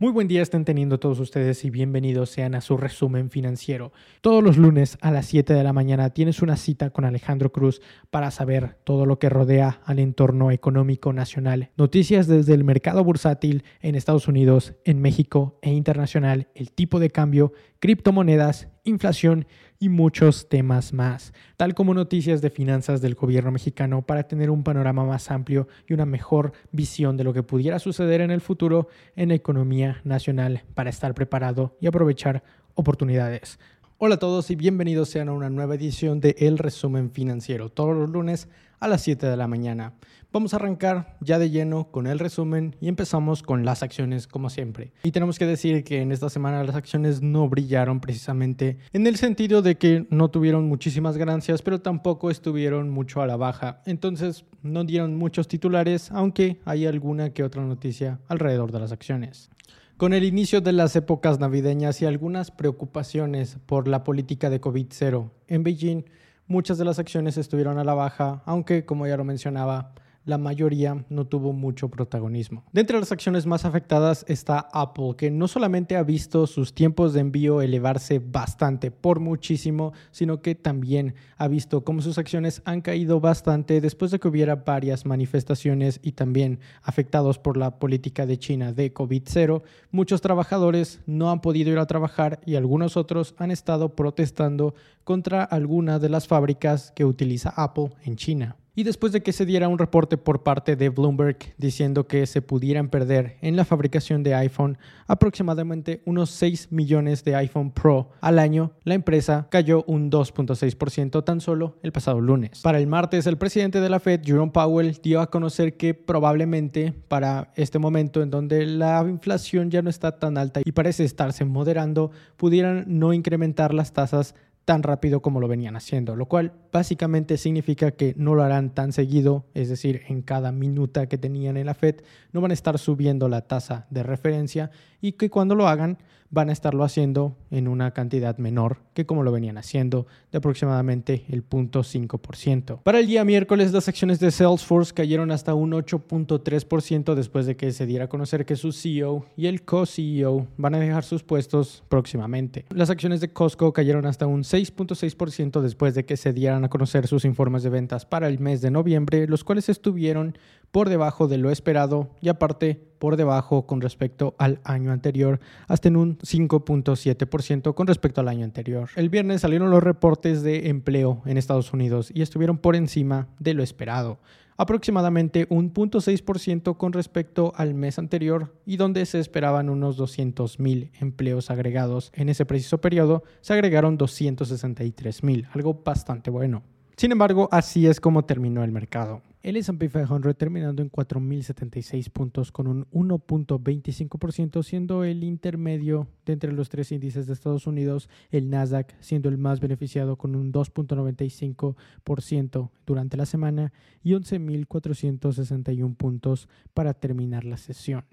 Muy 0.00 0.12
buen 0.12 0.28
día 0.28 0.42
estén 0.42 0.64
teniendo 0.64 1.00
todos 1.00 1.18
ustedes 1.18 1.64
y 1.64 1.70
bienvenidos 1.70 2.30
sean 2.30 2.54
a 2.54 2.60
su 2.60 2.76
resumen 2.76 3.30
financiero. 3.30 3.92
Todos 4.20 4.44
los 4.44 4.56
lunes 4.56 4.96
a 5.00 5.10
las 5.10 5.26
7 5.26 5.52
de 5.52 5.64
la 5.64 5.72
mañana 5.72 6.10
tienes 6.10 6.40
una 6.40 6.56
cita 6.56 6.90
con 6.90 7.04
Alejandro 7.04 7.50
Cruz 7.50 7.80
para 8.08 8.30
saber 8.30 8.76
todo 8.84 9.06
lo 9.06 9.18
que 9.18 9.28
rodea 9.28 9.80
al 9.84 9.98
entorno 9.98 10.52
económico 10.52 11.12
nacional. 11.12 11.70
Noticias 11.76 12.28
desde 12.28 12.54
el 12.54 12.62
mercado 12.62 13.02
bursátil 13.02 13.64
en 13.80 13.96
Estados 13.96 14.28
Unidos, 14.28 14.74
en 14.84 15.00
México 15.00 15.58
e 15.62 15.72
internacional, 15.72 16.46
el 16.54 16.70
tipo 16.70 17.00
de 17.00 17.10
cambio, 17.10 17.52
criptomonedas, 17.80 18.68
inflación 18.84 19.48
y 19.80 19.88
muchos 19.88 20.48
temas 20.48 20.92
más, 20.92 21.32
tal 21.56 21.74
como 21.74 21.94
noticias 21.94 22.42
de 22.42 22.50
finanzas 22.50 23.00
del 23.00 23.14
gobierno 23.14 23.52
mexicano 23.52 24.02
para 24.02 24.24
tener 24.24 24.50
un 24.50 24.64
panorama 24.64 25.04
más 25.04 25.30
amplio 25.30 25.68
y 25.86 25.94
una 25.94 26.06
mejor 26.06 26.52
visión 26.72 27.16
de 27.16 27.24
lo 27.24 27.32
que 27.32 27.44
pudiera 27.44 27.78
suceder 27.78 28.20
en 28.20 28.30
el 28.30 28.40
futuro 28.40 28.88
en 29.14 29.28
la 29.28 29.34
economía 29.34 30.00
nacional 30.04 30.64
para 30.74 30.90
estar 30.90 31.14
preparado 31.14 31.76
y 31.80 31.86
aprovechar 31.86 32.42
oportunidades. 32.74 33.58
Hola 33.98 34.16
a 34.16 34.18
todos 34.18 34.50
y 34.50 34.56
bienvenidos 34.56 35.08
sean 35.08 35.28
a 35.28 35.32
una 35.32 35.50
nueva 35.50 35.74
edición 35.74 36.20
de 36.20 36.36
El 36.38 36.58
Resumen 36.58 37.10
Financiero, 37.10 37.68
todos 37.68 37.96
los 37.96 38.10
lunes 38.10 38.48
a 38.80 38.88
las 38.88 39.02
7 39.02 39.26
de 39.26 39.36
la 39.36 39.48
mañana. 39.48 39.94
Vamos 40.30 40.52
a 40.52 40.56
arrancar 40.56 41.16
ya 41.22 41.38
de 41.38 41.48
lleno 41.48 41.90
con 41.90 42.06
el 42.06 42.18
resumen 42.18 42.76
y 42.82 42.88
empezamos 42.88 43.42
con 43.42 43.64
las 43.64 43.82
acciones 43.82 44.26
como 44.26 44.50
siempre. 44.50 44.92
Y 45.02 45.10
tenemos 45.10 45.38
que 45.38 45.46
decir 45.46 45.84
que 45.84 46.02
en 46.02 46.12
esta 46.12 46.28
semana 46.28 46.62
las 46.64 46.76
acciones 46.76 47.22
no 47.22 47.48
brillaron 47.48 48.00
precisamente 48.00 48.76
en 48.92 49.06
el 49.06 49.16
sentido 49.16 49.62
de 49.62 49.78
que 49.78 50.06
no 50.10 50.28
tuvieron 50.28 50.68
muchísimas 50.68 51.16
ganancias, 51.16 51.62
pero 51.62 51.80
tampoco 51.80 52.30
estuvieron 52.30 52.90
mucho 52.90 53.22
a 53.22 53.26
la 53.26 53.36
baja. 53.36 53.80
Entonces 53.86 54.44
no 54.62 54.84
dieron 54.84 55.16
muchos 55.16 55.48
titulares, 55.48 56.10
aunque 56.12 56.60
hay 56.66 56.84
alguna 56.84 57.30
que 57.30 57.42
otra 57.42 57.64
noticia 57.64 58.20
alrededor 58.28 58.70
de 58.70 58.80
las 58.80 58.92
acciones. 58.92 59.48
Con 59.96 60.12
el 60.12 60.24
inicio 60.24 60.60
de 60.60 60.72
las 60.72 60.94
épocas 60.94 61.40
navideñas 61.40 62.02
y 62.02 62.04
algunas 62.04 62.50
preocupaciones 62.50 63.56
por 63.64 63.88
la 63.88 64.04
política 64.04 64.50
de 64.50 64.60
COVID-0 64.60 65.30
en 65.46 65.62
Beijing, 65.62 66.04
muchas 66.46 66.76
de 66.76 66.84
las 66.84 66.98
acciones 66.98 67.38
estuvieron 67.38 67.78
a 67.78 67.84
la 67.84 67.94
baja, 67.94 68.42
aunque, 68.44 68.84
como 68.84 69.06
ya 69.06 69.16
lo 69.16 69.24
mencionaba, 69.24 69.94
la 70.28 70.36
mayoría 70.36 71.06
no 71.08 71.26
tuvo 71.26 71.54
mucho 71.54 71.88
protagonismo. 71.88 72.62
De 72.70 72.82
entre 72.82 72.98
las 72.98 73.12
acciones 73.12 73.46
más 73.46 73.64
afectadas 73.64 74.26
está 74.28 74.68
Apple, 74.74 75.14
que 75.16 75.30
no 75.30 75.48
solamente 75.48 75.96
ha 75.96 76.02
visto 76.02 76.46
sus 76.46 76.74
tiempos 76.74 77.14
de 77.14 77.20
envío 77.20 77.62
elevarse 77.62 78.18
bastante, 78.18 78.90
por 78.90 79.20
muchísimo, 79.20 79.94
sino 80.10 80.42
que 80.42 80.54
también 80.54 81.14
ha 81.38 81.48
visto 81.48 81.82
cómo 81.82 82.02
sus 82.02 82.18
acciones 82.18 82.60
han 82.66 82.82
caído 82.82 83.20
bastante 83.20 83.80
después 83.80 84.10
de 84.10 84.20
que 84.20 84.28
hubiera 84.28 84.56
varias 84.56 85.06
manifestaciones 85.06 85.98
y 86.02 86.12
también 86.12 86.60
afectados 86.82 87.38
por 87.38 87.56
la 87.56 87.78
política 87.78 88.26
de 88.26 88.38
China 88.38 88.74
de 88.74 88.92
COVID-0. 88.92 89.62
Muchos 89.92 90.20
trabajadores 90.20 91.00
no 91.06 91.30
han 91.30 91.40
podido 91.40 91.72
ir 91.72 91.78
a 91.78 91.86
trabajar 91.86 92.40
y 92.44 92.56
algunos 92.56 92.98
otros 92.98 93.34
han 93.38 93.50
estado 93.50 93.96
protestando 93.96 94.74
contra 95.04 95.42
alguna 95.42 95.98
de 95.98 96.10
las 96.10 96.28
fábricas 96.28 96.92
que 96.94 97.06
utiliza 97.06 97.48
Apple 97.56 97.92
en 98.04 98.16
China 98.16 98.56
y 98.78 98.84
después 98.84 99.10
de 99.10 99.24
que 99.24 99.32
se 99.32 99.44
diera 99.44 99.66
un 99.66 99.76
reporte 99.76 100.16
por 100.16 100.44
parte 100.44 100.76
de 100.76 100.88
Bloomberg 100.88 101.38
diciendo 101.56 102.06
que 102.06 102.26
se 102.26 102.42
pudieran 102.42 102.90
perder 102.90 103.36
en 103.40 103.56
la 103.56 103.64
fabricación 103.64 104.22
de 104.22 104.36
iPhone 104.36 104.78
aproximadamente 105.08 106.00
unos 106.04 106.30
6 106.30 106.70
millones 106.70 107.24
de 107.24 107.34
iPhone 107.34 107.72
Pro 107.72 108.10
al 108.20 108.38
año, 108.38 108.70
la 108.84 108.94
empresa 108.94 109.48
cayó 109.50 109.82
un 109.88 110.12
2.6% 110.12 111.24
tan 111.24 111.40
solo 111.40 111.76
el 111.82 111.90
pasado 111.90 112.20
lunes. 112.20 112.60
Para 112.62 112.78
el 112.78 112.86
martes, 112.86 113.26
el 113.26 113.36
presidente 113.36 113.80
de 113.80 113.90
la 113.90 113.98
Fed, 113.98 114.20
Jerome 114.22 114.52
Powell, 114.52 114.96
dio 115.02 115.22
a 115.22 115.28
conocer 115.28 115.76
que 115.76 115.94
probablemente 115.94 116.94
para 117.08 117.50
este 117.56 117.80
momento 117.80 118.22
en 118.22 118.30
donde 118.30 118.64
la 118.64 119.04
inflación 119.08 119.72
ya 119.72 119.82
no 119.82 119.90
está 119.90 120.20
tan 120.20 120.38
alta 120.38 120.60
y 120.64 120.70
parece 120.70 121.02
estarse 121.02 121.44
moderando, 121.44 122.12
pudieran 122.36 122.84
no 122.86 123.12
incrementar 123.12 123.74
las 123.74 123.92
tasas 123.92 124.36
tan 124.68 124.82
rápido 124.82 125.22
como 125.22 125.40
lo 125.40 125.48
venían 125.48 125.76
haciendo, 125.76 126.14
lo 126.14 126.26
cual 126.26 126.52
básicamente 126.70 127.38
significa 127.38 127.92
que 127.92 128.12
no 128.18 128.34
lo 128.34 128.42
harán 128.42 128.74
tan 128.74 128.92
seguido, 128.92 129.46
es 129.54 129.70
decir, 129.70 130.02
en 130.08 130.20
cada 130.20 130.52
minuta 130.52 131.06
que 131.06 131.16
tenían 131.16 131.56
en 131.56 131.64
la 131.64 131.72
Fed, 131.72 132.02
no 132.32 132.42
van 132.42 132.50
a 132.50 132.54
estar 132.54 132.78
subiendo 132.78 133.30
la 133.30 133.40
tasa 133.40 133.86
de 133.88 134.02
referencia 134.02 134.70
y 135.00 135.12
que 135.12 135.30
cuando 135.30 135.54
lo 135.54 135.68
hagan 135.68 135.98
van 136.30 136.50
a 136.50 136.52
estarlo 136.52 136.84
haciendo 136.84 137.36
en 137.50 137.68
una 137.68 137.92
cantidad 137.92 138.36
menor 138.38 138.78
que 138.98 139.06
como 139.06 139.22
lo 139.22 139.30
venían 139.30 139.58
haciendo, 139.58 140.06
de 140.32 140.38
aproximadamente 140.38 141.24
el 141.28 141.48
0.5%. 141.48 142.82
Para 142.82 142.98
el 142.98 143.06
día 143.06 143.24
miércoles, 143.24 143.72
las 143.72 143.88
acciones 143.88 144.18
de 144.18 144.32
Salesforce 144.32 144.92
cayeron 144.92 145.30
hasta 145.30 145.54
un 145.54 145.70
8.3% 145.70 147.14
después 147.14 147.46
de 147.46 147.56
que 147.56 147.70
se 147.70 147.86
diera 147.86 148.06
a 148.06 148.08
conocer 148.08 148.44
que 148.44 148.56
su 148.56 148.72
CEO 148.72 149.24
y 149.36 149.46
el 149.46 149.62
co-CEO 149.62 150.48
van 150.56 150.74
a 150.74 150.80
dejar 150.80 151.04
sus 151.04 151.22
puestos 151.22 151.84
próximamente. 151.88 152.64
Las 152.70 152.90
acciones 152.90 153.20
de 153.20 153.32
Costco 153.32 153.72
cayeron 153.72 154.04
hasta 154.04 154.26
un 154.26 154.42
6.6% 154.42 155.60
después 155.60 155.94
de 155.94 156.04
que 156.04 156.16
se 156.16 156.32
dieran 156.32 156.64
a 156.64 156.68
conocer 156.68 157.06
sus 157.06 157.24
informes 157.24 157.62
de 157.62 157.70
ventas 157.70 158.04
para 158.04 158.26
el 158.26 158.40
mes 158.40 158.60
de 158.60 158.72
noviembre, 158.72 159.28
los 159.28 159.44
cuales 159.44 159.68
estuvieron 159.68 160.36
por 160.70 160.88
debajo 160.88 161.28
de 161.28 161.38
lo 161.38 161.50
esperado 161.50 162.10
y 162.20 162.28
aparte 162.28 162.80
por 162.98 163.16
debajo 163.16 163.66
con 163.66 163.80
respecto 163.80 164.34
al 164.38 164.60
año 164.64 164.92
anterior, 164.92 165.40
hasta 165.68 165.88
en 165.88 165.96
un 165.96 166.18
5.7% 166.18 167.74
con 167.74 167.86
respecto 167.86 168.20
al 168.20 168.28
año 168.28 168.44
anterior. 168.44 168.88
El 168.96 169.08
viernes 169.08 169.42
salieron 169.42 169.70
los 169.70 169.82
reportes 169.82 170.42
de 170.42 170.68
empleo 170.68 171.22
en 171.26 171.38
Estados 171.38 171.72
Unidos 171.72 172.10
y 172.12 172.22
estuvieron 172.22 172.58
por 172.58 172.76
encima 172.76 173.28
de 173.38 173.54
lo 173.54 173.62
esperado 173.62 174.18
aproximadamente 174.58 175.46
un 175.50 175.72
0.6% 175.72 176.76
con 176.76 176.92
respecto 176.92 177.52
al 177.56 177.74
mes 177.74 177.98
anterior 177.98 178.52
y 178.66 178.76
donde 178.76 179.06
se 179.06 179.20
esperaban 179.20 179.70
unos 179.70 179.98
200.000 179.98 180.90
empleos 181.00 181.50
agregados 181.50 182.10
en 182.12 182.28
ese 182.28 182.44
preciso 182.44 182.80
periodo, 182.80 183.22
se 183.40 183.54
agregaron 183.54 183.96
263.000, 183.96 185.48
algo 185.54 185.80
bastante 185.84 186.30
bueno. 186.30 186.64
Sin 186.96 187.12
embargo, 187.12 187.48
así 187.52 187.86
es 187.86 188.00
como 188.00 188.24
terminó 188.24 188.64
el 188.64 188.72
mercado. 188.72 189.22
El 189.40 189.56
S&P 189.56 189.88
500 189.88 190.36
terminando 190.36 190.82
en 190.82 190.90
4.076 190.90 192.10
puntos 192.10 192.50
con 192.50 192.66
un 192.66 192.90
1.25%, 192.90 194.64
siendo 194.64 195.04
el 195.04 195.22
intermedio 195.22 196.08
de 196.26 196.32
entre 196.32 196.50
los 196.52 196.68
tres 196.68 196.90
índices 196.90 197.28
de 197.28 197.34
Estados 197.34 197.68
Unidos, 197.68 198.10
el 198.30 198.50
Nasdaq 198.50 198.96
siendo 199.00 199.28
el 199.28 199.38
más 199.38 199.60
beneficiado 199.60 200.16
con 200.16 200.34
un 200.34 200.52
2.95% 200.52 202.70
durante 202.84 203.16
la 203.16 203.26
semana 203.26 203.72
y 204.02 204.14
11.461 204.14 205.94
puntos 205.94 206.48
para 206.74 206.94
terminar 206.94 207.44
la 207.44 207.58
sesión 207.58 208.04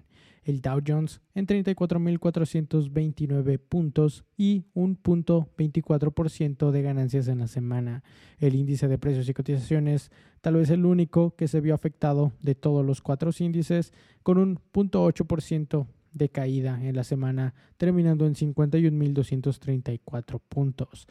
el 0.46 0.62
Dow 0.62 0.80
Jones 0.86 1.20
en 1.34 1.46
34.429 1.48 3.58
puntos 3.58 4.24
y 4.36 4.66
un 4.74 4.94
punto 4.94 5.48
24% 5.58 6.70
de 6.70 6.82
ganancias 6.82 7.26
en 7.26 7.40
la 7.40 7.48
semana. 7.48 8.04
El 8.38 8.54
índice 8.54 8.86
de 8.86 8.96
precios 8.96 9.28
y 9.28 9.34
cotizaciones, 9.34 10.12
tal 10.40 10.54
vez 10.54 10.70
el 10.70 10.86
único 10.86 11.34
que 11.34 11.48
se 11.48 11.60
vio 11.60 11.74
afectado 11.74 12.30
de 12.40 12.54
todos 12.54 12.86
los 12.86 13.02
cuatro 13.02 13.32
índices, 13.40 13.92
con 14.22 14.38
un 14.38 14.60
0.8% 14.72 15.88
de 16.12 16.28
caída 16.28 16.80
en 16.80 16.94
la 16.94 17.02
semana, 17.02 17.54
terminando 17.76 18.24
en 18.24 18.34
51.234 18.34 20.40
puntos. 20.48 21.08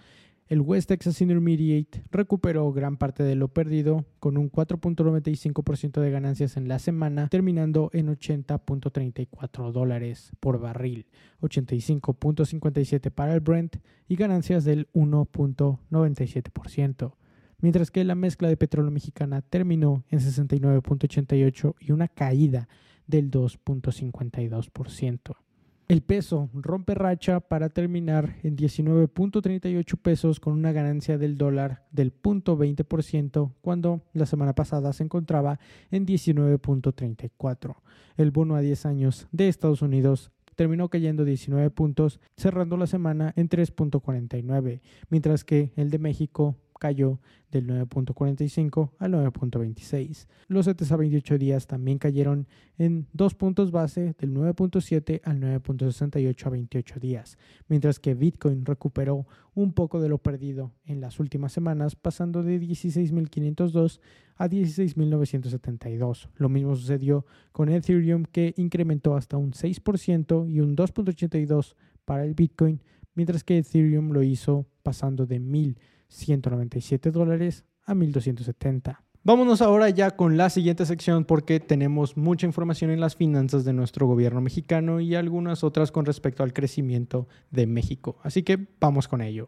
El 0.48 0.62
West 0.62 0.90
Texas 0.90 1.22
Intermediate 1.22 2.04
recuperó 2.12 2.72
gran 2.72 2.98
parte 2.98 3.24
de 3.24 3.34
lo 3.34 3.48
perdido 3.48 4.06
con 4.20 4.38
un 4.38 4.52
4.95% 4.52 6.00
de 6.00 6.12
ganancias 6.12 6.56
en 6.56 6.68
la 6.68 6.78
semana, 6.78 7.30
terminando 7.30 7.90
en 7.94 8.16
80.34 8.16 9.72
dólares 9.72 10.34
por 10.40 10.60
barril, 10.60 11.08
85.57 11.42 13.10
para 13.10 13.34
el 13.34 13.40
Brent 13.40 13.78
y 14.08 14.18
ganancias 14.18 14.66
del 14.66 14.88
1.97%, 14.94 17.16
mientras 17.60 17.90
que 17.90 18.04
la 18.04 18.14
mezcla 18.14 18.48
de 18.48 18.56
petróleo 18.56 18.92
mexicana 18.92 19.42
terminó 19.42 20.04
en 20.12 20.20
69.88 20.20 21.74
y 21.80 21.92
una 21.92 22.08
caída 22.08 22.70
del 23.08 23.32
2.52%. 23.32 25.45
El 25.88 26.02
peso 26.02 26.50
rompe 26.52 26.96
racha 26.96 27.40
para 27.42 27.70
terminar 27.70 28.38
en 28.42 28.58
19.38 28.58 29.98
pesos 30.02 30.40
con 30.40 30.54
una 30.54 30.72
ganancia 30.72 31.20
del 31.20 31.38
dólar 31.38 31.86
del 31.92 32.12
0.20% 32.12 33.54
cuando 33.62 34.02
la 34.12 34.26
semana 34.26 34.56
pasada 34.56 34.94
se 34.94 35.04
encontraba 35.04 35.60
en 35.92 36.08
19.34. 36.08 37.76
El 38.18 38.32
bono 38.32 38.56
a 38.56 38.62
10 38.62 38.86
años 38.88 39.28
de 39.32 39.48
Estados 39.48 39.84
Unidos 39.84 40.32
terminó 40.56 40.90
cayendo 40.90 41.24
19 41.24 41.70
puntos, 41.70 42.20
cerrando 42.36 42.78
la 42.78 42.88
semana 42.88 43.34
en 43.36 43.48
3.49, 43.48 44.82
mientras 45.10 45.44
que 45.44 45.72
el 45.76 45.92
de 45.92 46.00
México 46.00 46.56
cayó 46.80 47.20
del 47.52 47.68
9.45 47.68 48.92
al 49.00 49.14
9.26. 49.14 50.28
Los 50.48 50.66
CETES 50.66 50.92
a 50.92 50.98
28 50.98 51.38
días 51.38 51.68
también 51.68 51.98
cayeron 51.98 52.48
en 52.78 53.08
dos 53.14 53.34
puntos 53.34 53.72
base 53.72 54.14
del 54.20 54.34
9.7 54.34 55.22
al 55.24 55.40
9.68 55.40 56.46
a 56.46 56.50
28 56.50 57.00
días, 57.00 57.38
mientras 57.68 58.00
que 58.00 58.14
Bitcoin 58.14 58.66
recuperó 58.66 59.26
un 59.54 59.74
poco 59.74 60.02
de 60.02 60.10
lo 60.10 60.18
perdido 60.18 60.74
en 60.86 61.00
las 61.00 61.20
últimas 61.20 61.54
semanas, 61.54 61.96
pasando 61.96 62.44
de 62.44 62.60
16.502 62.60 64.00
a 64.36 64.50
16.972. 64.50 66.30
Lo 66.36 66.50
mismo 66.50 66.76
sucedió 66.76 67.26
con 67.52 67.70
Ethereum, 67.70 68.26
que 68.26 68.54
incrementó 68.58 69.16
hasta 69.16 69.38
un 69.38 69.52
6% 69.52 70.50
y 70.50 70.60
un 70.60 70.76
2.82 70.76 71.76
para 72.04 72.26
el 72.26 72.34
Bitcoin, 72.34 72.82
mientras 73.14 73.44
que 73.44 73.58
Ethereum 73.58 74.12
lo 74.12 74.24
hizo 74.24 74.66
pasando 74.84 75.26
de 75.26 75.40
1.000 75.40 75.78
197 76.10 77.12
dólares 77.12 77.66
a 77.86 77.96
1270. 77.96 79.04
Vámonos 79.24 79.64
ahora 79.64 79.90
ya 79.90 80.12
con 80.12 80.38
la 80.38 80.52
siguiente 80.52 80.86
sección 80.86 81.26
porque 81.26 81.60
tenemos 81.60 82.16
mucha 82.16 82.46
información 82.46 82.92
en 82.92 83.00
las 83.00 83.16
finanzas 83.16 83.66
de 83.66 83.74
nuestro 83.74 84.06
gobierno 84.06 84.40
mexicano 84.40 85.00
y 85.00 85.16
algunas 85.16 85.64
otras 85.64 85.92
con 85.92 86.06
respecto 86.06 86.44
al 86.44 86.54
crecimiento 86.54 87.28
de 87.50 87.66
México. 87.66 88.18
Así 88.22 88.44
que 88.44 88.68
vamos 88.80 89.08
con 89.08 89.24
ello. 89.24 89.48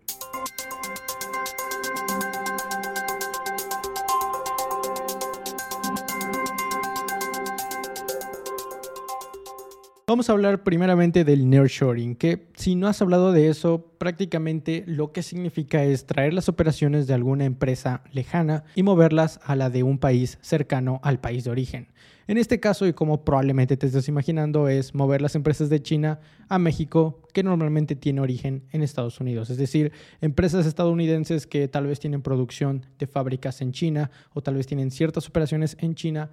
Vamos 10.09 10.29
a 10.29 10.31
hablar 10.31 10.63
primeramente 10.63 11.25
del 11.25 11.49
nearshoring, 11.49 12.15
que 12.15 12.47
si 12.55 12.75
no 12.75 12.87
has 12.87 13.01
hablado 13.01 13.33
de 13.33 13.49
eso, 13.49 13.91
prácticamente 13.97 14.85
lo 14.87 15.11
que 15.11 15.21
significa 15.21 15.83
es 15.83 16.05
traer 16.05 16.33
las 16.33 16.47
operaciones 16.47 17.07
de 17.07 17.13
alguna 17.13 17.43
empresa 17.43 18.05
lejana 18.13 18.63
y 18.73 18.83
moverlas 18.83 19.41
a 19.43 19.57
la 19.57 19.69
de 19.69 19.83
un 19.83 19.97
país 19.97 20.37
cercano 20.39 21.01
al 21.03 21.19
país 21.19 21.43
de 21.43 21.51
origen. 21.51 21.89
En 22.27 22.37
este 22.37 22.61
caso, 22.61 22.87
y 22.87 22.93
como 22.93 23.25
probablemente 23.25 23.75
te 23.75 23.87
estés 23.87 24.07
imaginando, 24.07 24.69
es 24.69 24.95
mover 24.95 25.21
las 25.21 25.35
empresas 25.35 25.67
de 25.67 25.81
China 25.81 26.21
a 26.47 26.57
México, 26.57 27.21
que 27.33 27.43
normalmente 27.43 27.97
tiene 27.97 28.21
origen 28.21 28.63
en 28.71 28.83
Estados 28.83 29.19
Unidos. 29.19 29.49
Es 29.49 29.57
decir, 29.57 29.91
empresas 30.21 30.65
estadounidenses 30.65 31.47
que 31.47 31.67
tal 31.67 31.85
vez 31.85 31.99
tienen 31.99 32.21
producción 32.21 32.85
de 32.97 33.07
fábricas 33.07 33.59
en 33.59 33.73
China 33.73 34.09
o 34.33 34.41
tal 34.41 34.55
vez 34.55 34.67
tienen 34.67 34.89
ciertas 34.89 35.27
operaciones 35.27 35.75
en 35.81 35.95
China, 35.95 36.31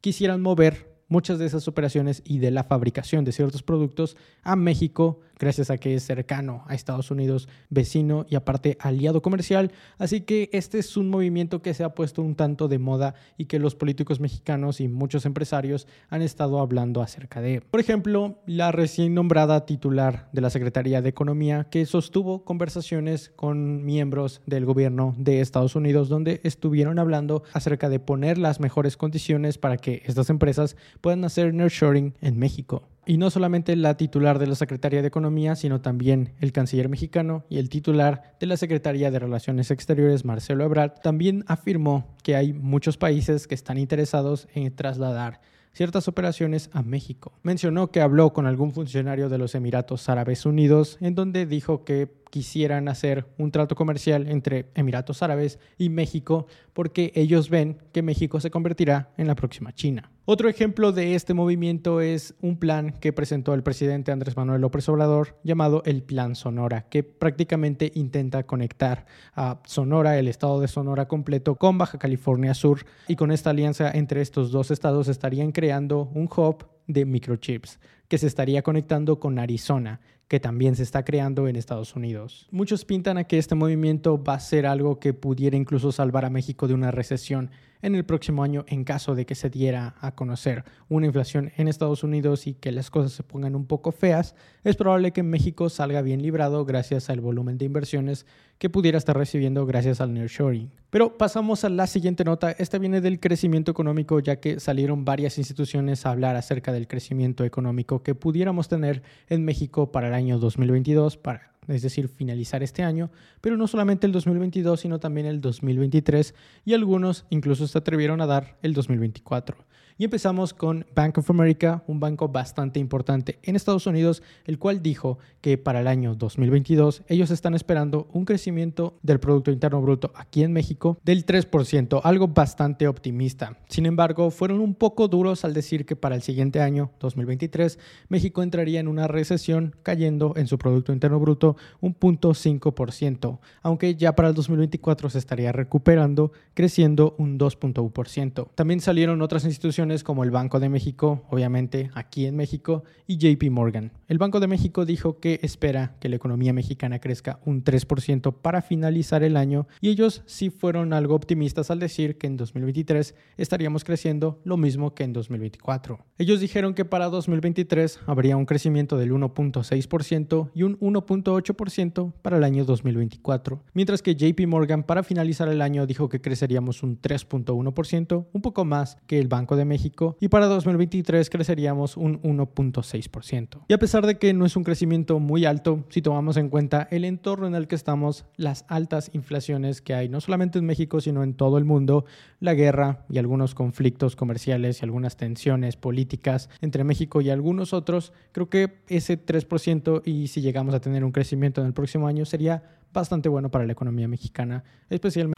quisieran 0.00 0.40
mover 0.40 0.97
muchas 1.08 1.38
de 1.38 1.46
esas 1.46 1.66
operaciones 1.68 2.22
y 2.24 2.38
de 2.38 2.50
la 2.50 2.64
fabricación 2.64 3.24
de 3.24 3.32
ciertos 3.32 3.62
productos 3.62 4.16
a 4.42 4.56
México, 4.56 5.20
gracias 5.38 5.70
a 5.70 5.78
que 5.78 5.94
es 5.94 6.04
cercano 6.04 6.64
a 6.66 6.74
Estados 6.74 7.10
Unidos, 7.10 7.48
vecino 7.70 8.26
y 8.28 8.36
aparte 8.36 8.76
aliado 8.80 9.22
comercial. 9.22 9.72
Así 9.98 10.20
que 10.20 10.50
este 10.52 10.78
es 10.78 10.96
un 10.96 11.08
movimiento 11.08 11.62
que 11.62 11.74
se 11.74 11.84
ha 11.84 11.94
puesto 11.94 12.22
un 12.22 12.34
tanto 12.34 12.68
de 12.68 12.78
moda 12.78 13.14
y 13.36 13.46
que 13.46 13.58
los 13.58 13.74
políticos 13.74 14.20
mexicanos 14.20 14.80
y 14.80 14.88
muchos 14.88 15.26
empresarios 15.26 15.86
han 16.08 16.22
estado 16.22 16.60
hablando 16.60 17.02
acerca 17.02 17.40
de. 17.40 17.60
Por 17.60 17.80
ejemplo, 17.80 18.38
la 18.46 18.72
recién 18.72 19.14
nombrada 19.14 19.66
titular 19.66 20.28
de 20.32 20.40
la 20.40 20.50
Secretaría 20.50 21.02
de 21.02 21.08
Economía 21.08 21.68
que 21.70 21.86
sostuvo 21.86 22.44
conversaciones 22.44 23.30
con 23.36 23.84
miembros 23.84 24.42
del 24.46 24.64
gobierno 24.64 25.14
de 25.18 25.40
Estados 25.40 25.74
Unidos 25.74 26.08
donde 26.08 26.40
estuvieron 26.44 26.98
hablando 26.98 27.42
acerca 27.52 27.88
de 27.88 28.00
poner 28.00 28.38
las 28.38 28.60
mejores 28.60 28.96
condiciones 28.96 29.58
para 29.58 29.76
que 29.76 30.02
estas 30.04 30.30
empresas 30.30 30.76
puedan 31.00 31.24
hacer 31.24 31.54
nurturing 31.54 32.14
en 32.20 32.38
México. 32.38 32.88
Y 33.06 33.16
no 33.16 33.30
solamente 33.30 33.74
la 33.74 33.96
titular 33.96 34.38
de 34.38 34.46
la 34.46 34.54
Secretaría 34.54 35.00
de 35.00 35.08
Economía, 35.08 35.56
sino 35.56 35.80
también 35.80 36.34
el 36.40 36.52
canciller 36.52 36.90
mexicano 36.90 37.44
y 37.48 37.56
el 37.56 37.70
titular 37.70 38.36
de 38.38 38.46
la 38.46 38.58
Secretaría 38.58 39.10
de 39.10 39.18
Relaciones 39.18 39.70
Exteriores, 39.70 40.26
Marcelo 40.26 40.64
Ebrard, 40.64 41.00
también 41.02 41.42
afirmó 41.46 42.06
que 42.22 42.36
hay 42.36 42.52
muchos 42.52 42.98
países 42.98 43.46
que 43.46 43.54
están 43.54 43.78
interesados 43.78 44.46
en 44.54 44.76
trasladar 44.76 45.40
ciertas 45.72 46.08
operaciones 46.08 46.70
a 46.72 46.82
México. 46.82 47.32
Mencionó 47.42 47.90
que 47.90 48.00
habló 48.00 48.32
con 48.32 48.46
algún 48.46 48.72
funcionario 48.72 49.28
de 49.28 49.38
los 49.38 49.54
Emiratos 49.54 50.08
Árabes 50.08 50.44
Unidos 50.44 50.98
en 51.00 51.14
donde 51.14 51.46
dijo 51.46 51.84
que 51.84 52.08
quisieran 52.30 52.88
hacer 52.88 53.26
un 53.38 53.50
trato 53.50 53.74
comercial 53.74 54.28
entre 54.28 54.66
Emiratos 54.74 55.22
Árabes 55.22 55.58
y 55.76 55.88
México 55.88 56.46
porque 56.72 57.12
ellos 57.14 57.50
ven 57.50 57.78
que 57.92 58.02
México 58.02 58.40
se 58.40 58.50
convertirá 58.50 59.10
en 59.16 59.26
la 59.26 59.34
próxima 59.34 59.72
China. 59.72 60.10
Otro 60.30 60.50
ejemplo 60.50 60.92
de 60.92 61.14
este 61.14 61.32
movimiento 61.32 62.02
es 62.02 62.34
un 62.42 62.58
plan 62.58 62.92
que 63.00 63.14
presentó 63.14 63.54
el 63.54 63.62
presidente 63.62 64.12
Andrés 64.12 64.36
Manuel 64.36 64.60
López 64.60 64.86
Obrador 64.90 65.38
llamado 65.42 65.82
el 65.86 66.02
Plan 66.02 66.34
Sonora, 66.34 66.82
que 66.90 67.02
prácticamente 67.02 67.90
intenta 67.94 68.42
conectar 68.42 69.06
a 69.34 69.60
Sonora, 69.64 70.18
el 70.18 70.28
estado 70.28 70.60
de 70.60 70.68
Sonora 70.68 71.08
completo, 71.08 71.54
con 71.54 71.78
Baja 71.78 71.98
California 71.98 72.52
Sur 72.52 72.84
y 73.08 73.16
con 73.16 73.32
esta 73.32 73.50
alianza 73.50 73.90
entre 73.90 74.20
estos 74.20 74.50
dos 74.50 74.70
estados 74.70 75.08
estarían 75.08 75.50
creando 75.50 76.10
un 76.14 76.26
hub 76.26 76.66
de 76.86 77.06
microchips 77.06 77.78
que 78.08 78.18
se 78.18 78.26
estaría 78.26 78.62
conectando 78.62 79.20
con 79.20 79.38
Arizona, 79.38 80.00
que 80.28 80.40
también 80.40 80.76
se 80.76 80.82
está 80.82 81.04
creando 81.04 81.46
en 81.48 81.56
Estados 81.56 81.94
Unidos. 81.94 82.48
Muchos 82.50 82.84
pintan 82.84 83.18
a 83.18 83.24
que 83.24 83.38
este 83.38 83.54
movimiento 83.54 84.22
va 84.22 84.34
a 84.34 84.40
ser 84.40 84.66
algo 84.66 84.98
que 84.98 85.14
pudiera 85.14 85.56
incluso 85.56 85.92
salvar 85.92 86.24
a 86.24 86.30
México 86.30 86.68
de 86.68 86.74
una 86.74 86.90
recesión 86.90 87.50
en 87.82 87.94
el 87.94 88.04
próximo 88.04 88.42
año 88.42 88.64
en 88.68 88.84
caso 88.84 89.14
de 89.14 89.26
que 89.26 89.34
se 89.34 89.50
diera 89.50 89.94
a 90.00 90.14
conocer 90.14 90.64
una 90.88 91.06
inflación 91.06 91.52
en 91.56 91.68
Estados 91.68 92.02
Unidos 92.02 92.46
y 92.46 92.54
que 92.54 92.72
las 92.72 92.90
cosas 92.90 93.12
se 93.12 93.22
pongan 93.22 93.54
un 93.54 93.66
poco 93.66 93.92
feas, 93.92 94.34
es 94.64 94.76
probable 94.76 95.12
que 95.12 95.22
México 95.22 95.68
salga 95.68 96.02
bien 96.02 96.22
librado 96.22 96.64
gracias 96.64 97.10
al 97.10 97.20
volumen 97.20 97.58
de 97.58 97.66
inversiones 97.66 98.26
que 98.58 98.70
pudiera 98.70 98.98
estar 98.98 99.16
recibiendo 99.16 99.66
gracias 99.66 100.00
al 100.00 100.12
nearshoring. 100.12 100.70
Pero 100.90 101.16
pasamos 101.16 101.64
a 101.64 101.68
la 101.68 101.86
siguiente 101.86 102.24
nota. 102.24 102.50
Esta 102.50 102.78
viene 102.78 103.00
del 103.00 103.20
crecimiento 103.20 103.70
económico 103.70 104.20
ya 104.20 104.40
que 104.40 104.58
salieron 104.58 105.04
varias 105.04 105.38
instituciones 105.38 106.06
a 106.06 106.10
hablar 106.10 106.36
acerca 106.36 106.72
del 106.72 106.88
crecimiento 106.88 107.44
económico 107.44 108.02
que 108.02 108.14
pudiéramos 108.14 108.68
tener 108.68 109.02
en 109.28 109.44
México 109.44 109.92
para 109.92 110.08
el 110.08 110.14
año 110.14 110.38
2022 110.38 111.16
para 111.16 111.57
es 111.68 111.82
decir, 111.82 112.08
finalizar 112.08 112.62
este 112.62 112.82
año, 112.82 113.10
pero 113.40 113.56
no 113.56 113.66
solamente 113.66 114.06
el 114.06 114.12
2022, 114.12 114.80
sino 114.80 114.98
también 114.98 115.26
el 115.26 115.40
2023 115.40 116.34
y 116.64 116.74
algunos 116.74 117.26
incluso 117.30 117.66
se 117.66 117.78
atrevieron 117.78 118.20
a 118.20 118.26
dar 118.26 118.56
el 118.62 118.72
2024. 118.72 119.56
Y 120.00 120.04
empezamos 120.04 120.54
con 120.54 120.86
Bank 120.94 121.18
of 121.18 121.28
America, 121.28 121.82
un 121.88 121.98
banco 121.98 122.28
bastante 122.28 122.78
importante 122.78 123.40
en 123.42 123.56
Estados 123.56 123.84
Unidos, 123.84 124.22
el 124.44 124.56
cual 124.60 124.80
dijo 124.80 125.18
que 125.40 125.58
para 125.58 125.80
el 125.80 125.88
año 125.88 126.14
2022 126.14 127.02
ellos 127.08 127.32
están 127.32 127.54
esperando 127.54 128.06
un 128.12 128.24
crecimiento 128.24 128.96
del 129.02 129.18
Producto 129.18 129.50
Interno 129.50 129.82
Bruto 129.82 130.12
aquí 130.14 130.44
en 130.44 130.52
México 130.52 131.00
del 131.02 131.26
3%, 131.26 132.00
algo 132.04 132.28
bastante 132.28 132.86
optimista. 132.86 133.58
Sin 133.68 133.86
embargo, 133.86 134.30
fueron 134.30 134.60
un 134.60 134.76
poco 134.76 135.08
duros 135.08 135.44
al 135.44 135.52
decir 135.52 135.84
que 135.84 135.96
para 135.96 136.14
el 136.14 136.22
siguiente 136.22 136.60
año, 136.60 136.92
2023, 137.00 137.80
México 138.08 138.44
entraría 138.44 138.78
en 138.78 138.86
una 138.86 139.08
recesión 139.08 139.74
cayendo 139.82 140.32
en 140.36 140.46
su 140.46 140.58
Producto 140.58 140.92
Interno 140.92 141.18
Bruto 141.18 141.56
un 141.80 141.98
0.5%, 141.98 143.40
aunque 143.62 143.96
ya 143.96 144.14
para 144.14 144.28
el 144.28 144.34
2024 144.36 145.10
se 145.10 145.18
estaría 145.18 145.50
recuperando, 145.50 146.30
creciendo 146.54 147.16
un 147.18 147.36
2.1%. 147.36 148.50
También 148.54 148.78
salieron 148.78 149.22
otras 149.22 149.44
instituciones 149.44 149.87
como 150.04 150.24
el 150.24 150.30
Banco 150.30 150.60
de 150.60 150.68
México, 150.68 151.24
obviamente 151.30 151.90
aquí 151.94 152.26
en 152.26 152.36
México, 152.36 152.84
y 153.06 153.16
JP 153.16 153.50
Morgan. 153.50 153.92
El 154.06 154.18
Banco 154.18 154.40
de 154.40 154.46
México 154.46 154.84
dijo 154.84 155.18
que 155.18 155.40
espera 155.42 155.96
que 156.00 156.08
la 156.08 156.16
economía 156.16 156.52
mexicana 156.52 156.98
crezca 156.98 157.40
un 157.44 157.64
3% 157.64 158.34
para 158.40 158.62
finalizar 158.62 159.22
el 159.22 159.36
año 159.36 159.66
y 159.80 159.88
ellos 159.88 160.22
sí 160.26 160.50
fueron 160.50 160.92
algo 160.92 161.14
optimistas 161.14 161.70
al 161.70 161.78
decir 161.78 162.18
que 162.18 162.26
en 162.26 162.36
2023 162.36 163.14
estaríamos 163.36 163.84
creciendo 163.84 164.40
lo 164.44 164.56
mismo 164.56 164.94
que 164.94 165.04
en 165.04 165.12
2024. 165.12 166.04
Ellos 166.18 166.40
dijeron 166.40 166.74
que 166.74 166.84
para 166.84 167.06
2023 167.06 168.00
habría 168.06 168.36
un 168.36 168.46
crecimiento 168.46 168.96
del 168.96 169.12
1.6% 169.12 170.50
y 170.54 170.62
un 170.62 170.78
1.8% 170.80 171.38
8% 171.42 172.12
para 172.22 172.36
el 172.36 172.44
año 172.44 172.64
2024, 172.64 173.62
mientras 173.74 174.02
que 174.02 174.14
JP 174.14 174.46
Morgan 174.46 174.82
para 174.82 175.02
finalizar 175.02 175.48
el 175.48 175.62
año 175.62 175.86
dijo 175.86 176.08
que 176.08 176.20
creceríamos 176.20 176.82
un 176.82 177.00
3.1%, 177.00 178.26
un 178.32 178.42
poco 178.42 178.64
más 178.64 178.96
que 179.06 179.18
el 179.18 179.28
Banco 179.28 179.56
de 179.56 179.64
México, 179.64 179.77
y 180.20 180.28
para 180.28 180.46
2023 180.46 181.30
creceríamos 181.30 181.96
un 181.96 182.20
1.6%. 182.22 183.64
Y 183.68 183.72
a 183.72 183.78
pesar 183.78 184.06
de 184.06 184.18
que 184.18 184.32
no 184.32 184.44
es 184.44 184.56
un 184.56 184.64
crecimiento 184.64 185.18
muy 185.20 185.44
alto, 185.44 185.84
si 185.88 186.02
tomamos 186.02 186.36
en 186.36 186.48
cuenta 186.48 186.88
el 186.90 187.04
entorno 187.04 187.46
en 187.46 187.54
el 187.54 187.68
que 187.68 187.74
estamos, 187.74 188.24
las 188.36 188.64
altas 188.68 189.10
inflaciones 189.12 189.80
que 189.80 189.94
hay 189.94 190.08
no 190.08 190.20
solamente 190.20 190.58
en 190.58 190.66
México, 190.66 191.00
sino 191.00 191.22
en 191.22 191.34
todo 191.34 191.58
el 191.58 191.64
mundo, 191.64 192.04
la 192.40 192.54
guerra 192.54 193.04
y 193.08 193.18
algunos 193.18 193.54
conflictos 193.54 194.16
comerciales 194.16 194.80
y 194.80 194.84
algunas 194.84 195.16
tensiones 195.16 195.76
políticas 195.76 196.50
entre 196.60 196.84
México 196.84 197.20
y 197.20 197.30
algunos 197.30 197.72
otros, 197.72 198.12
creo 198.32 198.48
que 198.48 198.80
ese 198.88 199.24
3% 199.24 200.02
y 200.04 200.28
si 200.28 200.40
llegamos 200.40 200.74
a 200.74 200.80
tener 200.80 201.04
un 201.04 201.12
crecimiento 201.12 201.60
en 201.60 201.68
el 201.68 201.72
próximo 201.72 202.06
año 202.06 202.24
sería 202.24 202.62
bastante 202.92 203.28
bueno 203.28 203.50
para 203.50 203.66
la 203.66 203.72
economía 203.72 204.08
mexicana, 204.08 204.64
especialmente 204.88 205.37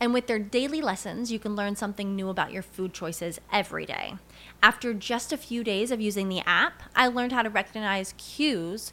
And 0.00 0.14
with 0.14 0.26
their 0.26 0.38
daily 0.38 0.80
lessons, 0.80 1.32
you 1.32 1.38
can 1.38 1.56
learn 1.56 1.74
something 1.74 2.14
new 2.14 2.28
about 2.28 2.52
your 2.52 2.62
food 2.62 2.92
choices 2.94 3.40
every 3.52 3.84
day. 3.84 4.14
After 4.62 4.94
just 4.94 5.32
a 5.32 5.36
few 5.36 5.64
days 5.64 5.90
of 5.90 6.00
using 6.00 6.28
the 6.28 6.42
app, 6.46 6.82
I 6.94 7.08
learned 7.08 7.32
how 7.32 7.42
to 7.42 7.50
recognize 7.50 8.14
cues 8.16 8.92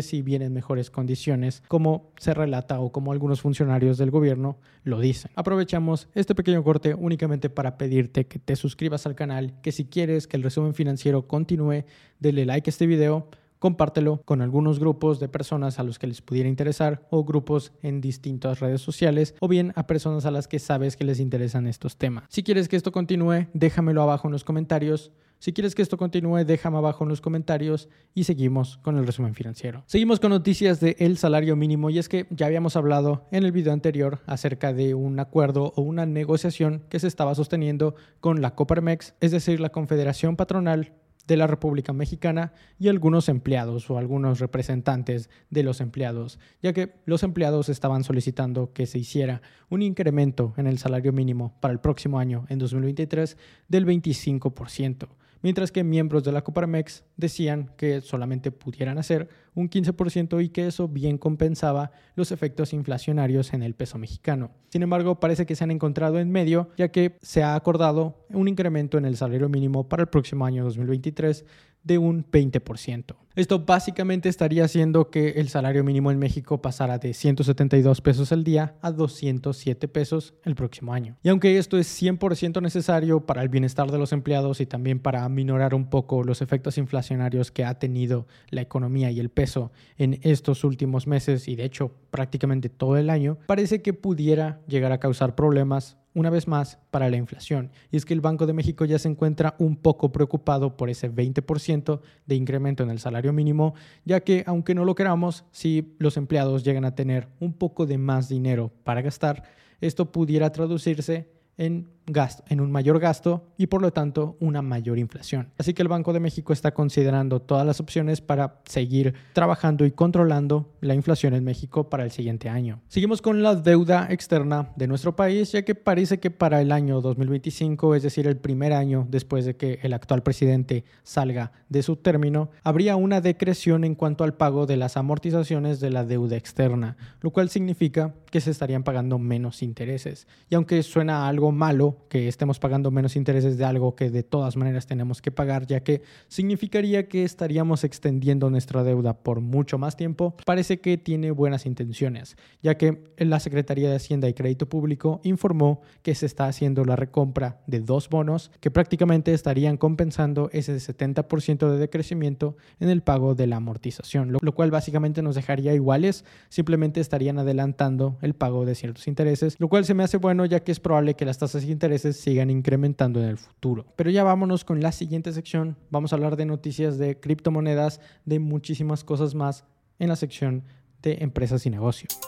Si 0.00 0.22
vienen 0.22 0.54
mejores 0.54 0.90
condiciones, 0.90 1.62
como 1.68 2.10
se 2.16 2.32
relata 2.32 2.80
o 2.80 2.92
como 2.92 3.12
algunos 3.12 3.42
funcionarios 3.42 3.98
del 3.98 4.10
gobierno 4.10 4.56
lo 4.84 5.00
dicen. 5.00 5.30
Aprovechamos 5.34 6.08
este 6.14 6.34
pequeño 6.34 6.64
corte 6.64 6.94
únicamente 6.94 7.50
para 7.50 7.76
pedirte 7.76 8.26
que 8.26 8.38
te 8.38 8.56
suscribas 8.56 9.06
al 9.06 9.14
canal, 9.14 9.60
que 9.60 9.72
si 9.72 9.84
quieres 9.84 10.26
que 10.26 10.38
el 10.38 10.42
resumen 10.42 10.74
financiero 10.74 11.28
continúe, 11.28 11.84
dele 12.20 12.46
like 12.46 12.68
a 12.68 12.70
este 12.70 12.86
video 12.86 13.28
compártelo 13.58 14.22
con 14.24 14.42
algunos 14.42 14.78
grupos 14.78 15.20
de 15.20 15.28
personas 15.28 15.78
a 15.78 15.82
los 15.82 15.98
que 15.98 16.06
les 16.06 16.22
pudiera 16.22 16.48
interesar 16.48 17.06
o 17.10 17.24
grupos 17.24 17.72
en 17.82 18.00
distintas 18.00 18.60
redes 18.60 18.80
sociales 18.80 19.34
o 19.40 19.48
bien 19.48 19.72
a 19.76 19.86
personas 19.86 20.26
a 20.26 20.30
las 20.30 20.48
que 20.48 20.58
sabes 20.58 20.96
que 20.96 21.04
les 21.04 21.20
interesan 21.20 21.66
estos 21.66 21.96
temas. 21.96 22.24
Si 22.28 22.42
quieres 22.42 22.68
que 22.68 22.76
esto 22.76 22.92
continúe, 22.92 23.46
déjamelo 23.54 24.02
abajo 24.02 24.28
en 24.28 24.32
los 24.32 24.44
comentarios. 24.44 25.12
Si 25.38 25.52
quieres 25.52 25.74
que 25.74 25.82
esto 25.82 25.98
continúe, 25.98 26.44
déjame 26.44 26.78
abajo 26.78 27.04
en 27.04 27.10
los 27.10 27.20
comentarios 27.20 27.88
y 28.14 28.24
seguimos 28.24 28.78
con 28.78 28.96
el 28.96 29.06
resumen 29.06 29.34
financiero. 29.34 29.84
Seguimos 29.86 30.18
con 30.18 30.30
noticias 30.30 30.80
del 30.80 30.96
el 30.98 31.18
salario 31.18 31.56
mínimo 31.56 31.90
y 31.90 31.98
es 31.98 32.08
que 32.08 32.26
ya 32.30 32.46
habíamos 32.46 32.74
hablado 32.74 33.26
en 33.30 33.44
el 33.44 33.52
video 33.52 33.72
anterior 33.72 34.20
acerca 34.26 34.72
de 34.72 34.94
un 34.94 35.20
acuerdo 35.20 35.72
o 35.76 35.82
una 35.82 36.06
negociación 36.06 36.82
que 36.88 37.00
se 37.00 37.06
estaba 37.06 37.34
sosteniendo 37.34 37.94
con 38.20 38.40
la 38.40 38.54
Coparmex, 38.54 39.14
es 39.20 39.30
decir, 39.30 39.60
la 39.60 39.70
Confederación 39.70 40.36
Patronal 40.36 40.94
de 41.26 41.36
la 41.36 41.46
República 41.46 41.92
Mexicana 41.92 42.52
y 42.78 42.88
algunos 42.88 43.28
empleados 43.28 43.90
o 43.90 43.98
algunos 43.98 44.38
representantes 44.38 45.28
de 45.50 45.62
los 45.64 45.80
empleados, 45.80 46.38
ya 46.62 46.72
que 46.72 46.94
los 47.04 47.22
empleados 47.22 47.68
estaban 47.68 48.04
solicitando 48.04 48.72
que 48.72 48.86
se 48.86 48.98
hiciera 48.98 49.42
un 49.68 49.82
incremento 49.82 50.54
en 50.56 50.66
el 50.66 50.78
salario 50.78 51.12
mínimo 51.12 51.54
para 51.60 51.72
el 51.72 51.80
próximo 51.80 52.18
año, 52.18 52.46
en 52.48 52.58
2023, 52.58 53.36
del 53.68 53.86
25% 53.86 55.08
mientras 55.42 55.72
que 55.72 55.84
miembros 55.84 56.24
de 56.24 56.32
la 56.32 56.42
Coparmex 56.42 57.04
decían 57.16 57.72
que 57.76 58.00
solamente 58.00 58.50
pudieran 58.50 58.98
hacer 58.98 59.28
un 59.54 59.70
15% 59.70 60.44
y 60.44 60.50
que 60.50 60.66
eso 60.66 60.88
bien 60.88 61.18
compensaba 61.18 61.92
los 62.14 62.32
efectos 62.32 62.72
inflacionarios 62.72 63.52
en 63.54 63.62
el 63.62 63.74
peso 63.74 63.98
mexicano. 63.98 64.50
Sin 64.68 64.82
embargo, 64.82 65.20
parece 65.20 65.46
que 65.46 65.56
se 65.56 65.64
han 65.64 65.70
encontrado 65.70 66.18
en 66.18 66.30
medio, 66.30 66.70
ya 66.76 66.88
que 66.88 67.16
se 67.22 67.42
ha 67.42 67.54
acordado 67.54 68.26
un 68.30 68.48
incremento 68.48 68.98
en 68.98 69.04
el 69.04 69.16
salario 69.16 69.48
mínimo 69.48 69.88
para 69.88 70.02
el 70.02 70.08
próximo 70.08 70.44
año 70.44 70.64
2023 70.64 71.44
de 71.86 71.98
un 71.98 72.24
20%. 72.30 73.16
Esto 73.36 73.66
básicamente 73.66 74.30
estaría 74.30 74.64
haciendo 74.64 75.10
que 75.10 75.32
el 75.32 75.50
salario 75.50 75.84
mínimo 75.84 76.10
en 76.10 76.18
México 76.18 76.62
pasara 76.62 76.96
de 76.96 77.12
172 77.12 78.00
pesos 78.00 78.32
al 78.32 78.44
día 78.44 78.76
a 78.80 78.90
207 78.90 79.88
pesos 79.88 80.32
el 80.42 80.54
próximo 80.54 80.94
año. 80.94 81.18
Y 81.22 81.28
aunque 81.28 81.58
esto 81.58 81.76
es 81.76 82.02
100% 82.02 82.62
necesario 82.62 83.26
para 83.26 83.42
el 83.42 83.50
bienestar 83.50 83.90
de 83.90 83.98
los 83.98 84.12
empleados 84.12 84.62
y 84.62 84.66
también 84.66 85.00
para 85.00 85.24
aminorar 85.24 85.74
un 85.74 85.90
poco 85.90 86.24
los 86.24 86.40
efectos 86.40 86.78
inflacionarios 86.78 87.50
que 87.50 87.66
ha 87.66 87.78
tenido 87.78 88.26
la 88.48 88.62
economía 88.62 89.10
y 89.10 89.20
el 89.20 89.28
peso 89.28 89.70
en 89.98 90.18
estos 90.22 90.64
últimos 90.64 91.06
meses 91.06 91.46
y 91.46 91.56
de 91.56 91.64
hecho 91.64 91.92
prácticamente 92.10 92.70
todo 92.70 92.96
el 92.96 93.10
año, 93.10 93.36
parece 93.46 93.82
que 93.82 93.92
pudiera 93.92 94.60
llegar 94.66 94.92
a 94.92 94.98
causar 94.98 95.34
problemas 95.34 95.98
una 96.16 96.30
vez 96.30 96.48
más 96.48 96.78
para 96.90 97.10
la 97.10 97.18
inflación. 97.18 97.70
Y 97.92 97.98
es 97.98 98.06
que 98.06 98.14
el 98.14 98.22
Banco 98.22 98.46
de 98.46 98.54
México 98.54 98.86
ya 98.86 98.98
se 98.98 99.06
encuentra 99.06 99.54
un 99.58 99.76
poco 99.76 100.12
preocupado 100.12 100.74
por 100.74 100.88
ese 100.88 101.12
20% 101.12 102.00
de 102.24 102.34
incremento 102.34 102.82
en 102.82 102.90
el 102.90 102.98
salario 102.98 103.34
mínimo, 103.34 103.74
ya 104.06 104.20
que 104.20 104.42
aunque 104.46 104.74
no 104.74 104.86
lo 104.86 104.94
queramos, 104.94 105.44
si 105.52 105.94
los 105.98 106.16
empleados 106.16 106.64
llegan 106.64 106.86
a 106.86 106.94
tener 106.94 107.28
un 107.38 107.52
poco 107.52 107.84
de 107.84 107.98
más 107.98 108.30
dinero 108.30 108.72
para 108.82 109.02
gastar, 109.02 109.42
esto 109.82 110.10
pudiera 110.10 110.50
traducirse 110.52 111.28
en 111.58 111.86
gasto, 112.06 112.44
en 112.48 112.60
un 112.60 112.70
mayor 112.70 112.98
gasto 113.00 113.44
y 113.56 113.66
por 113.66 113.82
lo 113.82 113.92
tanto 113.92 114.36
una 114.40 114.62
mayor 114.62 114.98
inflación. 114.98 115.50
Así 115.58 115.74
que 115.74 115.82
el 115.82 115.88
Banco 115.88 116.12
de 116.12 116.20
México 116.20 116.52
está 116.52 116.72
considerando 116.72 117.40
todas 117.40 117.66
las 117.66 117.80
opciones 117.80 118.20
para 118.20 118.60
seguir 118.64 119.14
trabajando 119.32 119.84
y 119.84 119.90
controlando 119.90 120.72
la 120.80 120.94
inflación 120.94 121.34
en 121.34 121.44
México 121.44 121.88
para 121.88 122.04
el 122.04 122.10
siguiente 122.10 122.48
año. 122.48 122.80
Seguimos 122.88 123.20
con 123.22 123.42
la 123.42 123.54
deuda 123.54 124.06
externa 124.10 124.70
de 124.76 124.86
nuestro 124.86 125.16
país, 125.16 125.52
ya 125.52 125.62
que 125.62 125.74
parece 125.74 126.20
que 126.20 126.30
para 126.30 126.60
el 126.60 126.72
año 126.72 127.00
2025, 127.00 127.94
es 127.94 128.02
decir, 128.02 128.26
el 128.26 128.36
primer 128.36 128.72
año 128.72 129.06
después 129.10 129.44
de 129.44 129.56
que 129.56 129.80
el 129.82 129.92
actual 129.92 130.22
presidente 130.22 130.84
salga 131.02 131.52
de 131.68 131.82
su 131.82 131.96
término, 131.96 132.50
habría 132.62 132.96
una 132.96 133.20
decreción 133.20 133.84
en 133.84 133.94
cuanto 133.94 134.24
al 134.24 134.34
pago 134.34 134.66
de 134.66 134.76
las 134.76 134.96
amortizaciones 134.96 135.80
de 135.80 135.90
la 135.90 136.04
deuda 136.04 136.36
externa, 136.36 136.96
lo 137.20 137.30
cual 137.30 137.48
significa 137.48 138.14
que 138.30 138.40
se 138.40 138.50
estarían 138.50 138.84
pagando 138.84 139.18
menos 139.18 139.62
intereses. 139.62 140.26
Y 140.48 140.54
aunque 140.54 140.82
suena 140.82 141.28
algo 141.28 141.52
malo, 141.52 141.95
que 142.08 142.28
estemos 142.28 142.58
pagando 142.58 142.90
menos 142.90 143.16
intereses 143.16 143.58
de 143.58 143.64
algo 143.64 143.96
que 143.96 144.10
de 144.10 144.22
todas 144.22 144.56
maneras 144.56 144.86
tenemos 144.86 145.22
que 145.22 145.30
pagar, 145.30 145.66
ya 145.66 145.80
que 145.80 146.02
significaría 146.28 147.08
que 147.08 147.24
estaríamos 147.24 147.84
extendiendo 147.84 148.50
nuestra 148.50 148.82
deuda 148.84 149.14
por 149.14 149.40
mucho 149.40 149.78
más 149.78 149.96
tiempo, 149.96 150.34
parece 150.44 150.80
que 150.80 150.98
tiene 150.98 151.30
buenas 151.30 151.66
intenciones, 151.66 152.36
ya 152.62 152.76
que 152.76 153.04
la 153.18 153.40
Secretaría 153.40 153.90
de 153.90 153.96
Hacienda 153.96 154.28
y 154.28 154.34
Crédito 154.34 154.68
Público 154.68 155.20
informó 155.24 155.82
que 156.02 156.14
se 156.14 156.26
está 156.26 156.46
haciendo 156.46 156.84
la 156.84 156.96
recompra 156.96 157.60
de 157.66 157.80
dos 157.80 158.08
bonos 158.08 158.50
que 158.60 158.70
prácticamente 158.70 159.32
estarían 159.32 159.76
compensando 159.76 160.50
ese 160.52 160.76
70% 160.76 161.70
de 161.70 161.78
decrecimiento 161.78 162.56
en 162.80 162.88
el 162.88 163.02
pago 163.02 163.34
de 163.34 163.46
la 163.46 163.56
amortización, 163.56 164.32
lo, 164.32 164.52
cual 164.52 164.70
básicamente 164.70 165.22
nos 165.22 165.34
dejaría 165.34 165.74
iguales, 165.74 166.24
simplemente 166.48 167.00
estarían 167.00 167.38
adelantando 167.38 168.18
el 168.22 168.34
pago 168.34 168.64
de 168.64 168.74
ciertos 168.74 169.08
intereses, 169.08 169.56
lo 169.58 169.68
cual 169.68 169.84
se 169.84 169.94
me 169.94 170.02
hace 170.02 170.16
bueno 170.16 170.44
ya 170.46 170.60
que 170.60 170.72
es 170.72 170.80
probable 170.80 171.14
que 171.14 171.24
las 171.24 171.38
tasas 171.38 171.62
de 171.62 171.72
intereses 171.86 172.16
sigan 172.16 172.50
incrementando 172.50 173.22
en 173.22 173.28
el 173.28 173.38
futuro. 173.38 173.86
Pero 173.94 174.10
ya 174.10 174.24
vámonos 174.24 174.64
con 174.64 174.80
la 174.80 174.90
siguiente 174.90 175.32
sección. 175.32 175.76
Vamos 175.90 176.12
a 176.12 176.16
hablar 176.16 176.36
de 176.36 176.44
noticias 176.44 176.98
de 176.98 177.20
criptomonedas, 177.20 178.00
de 178.24 178.40
muchísimas 178.40 179.04
cosas 179.04 179.34
más 179.34 179.64
en 180.00 180.08
la 180.08 180.16
sección 180.16 180.64
de 181.02 181.18
empresas 181.20 181.64
y 181.64 181.70
negocios. 181.70 182.18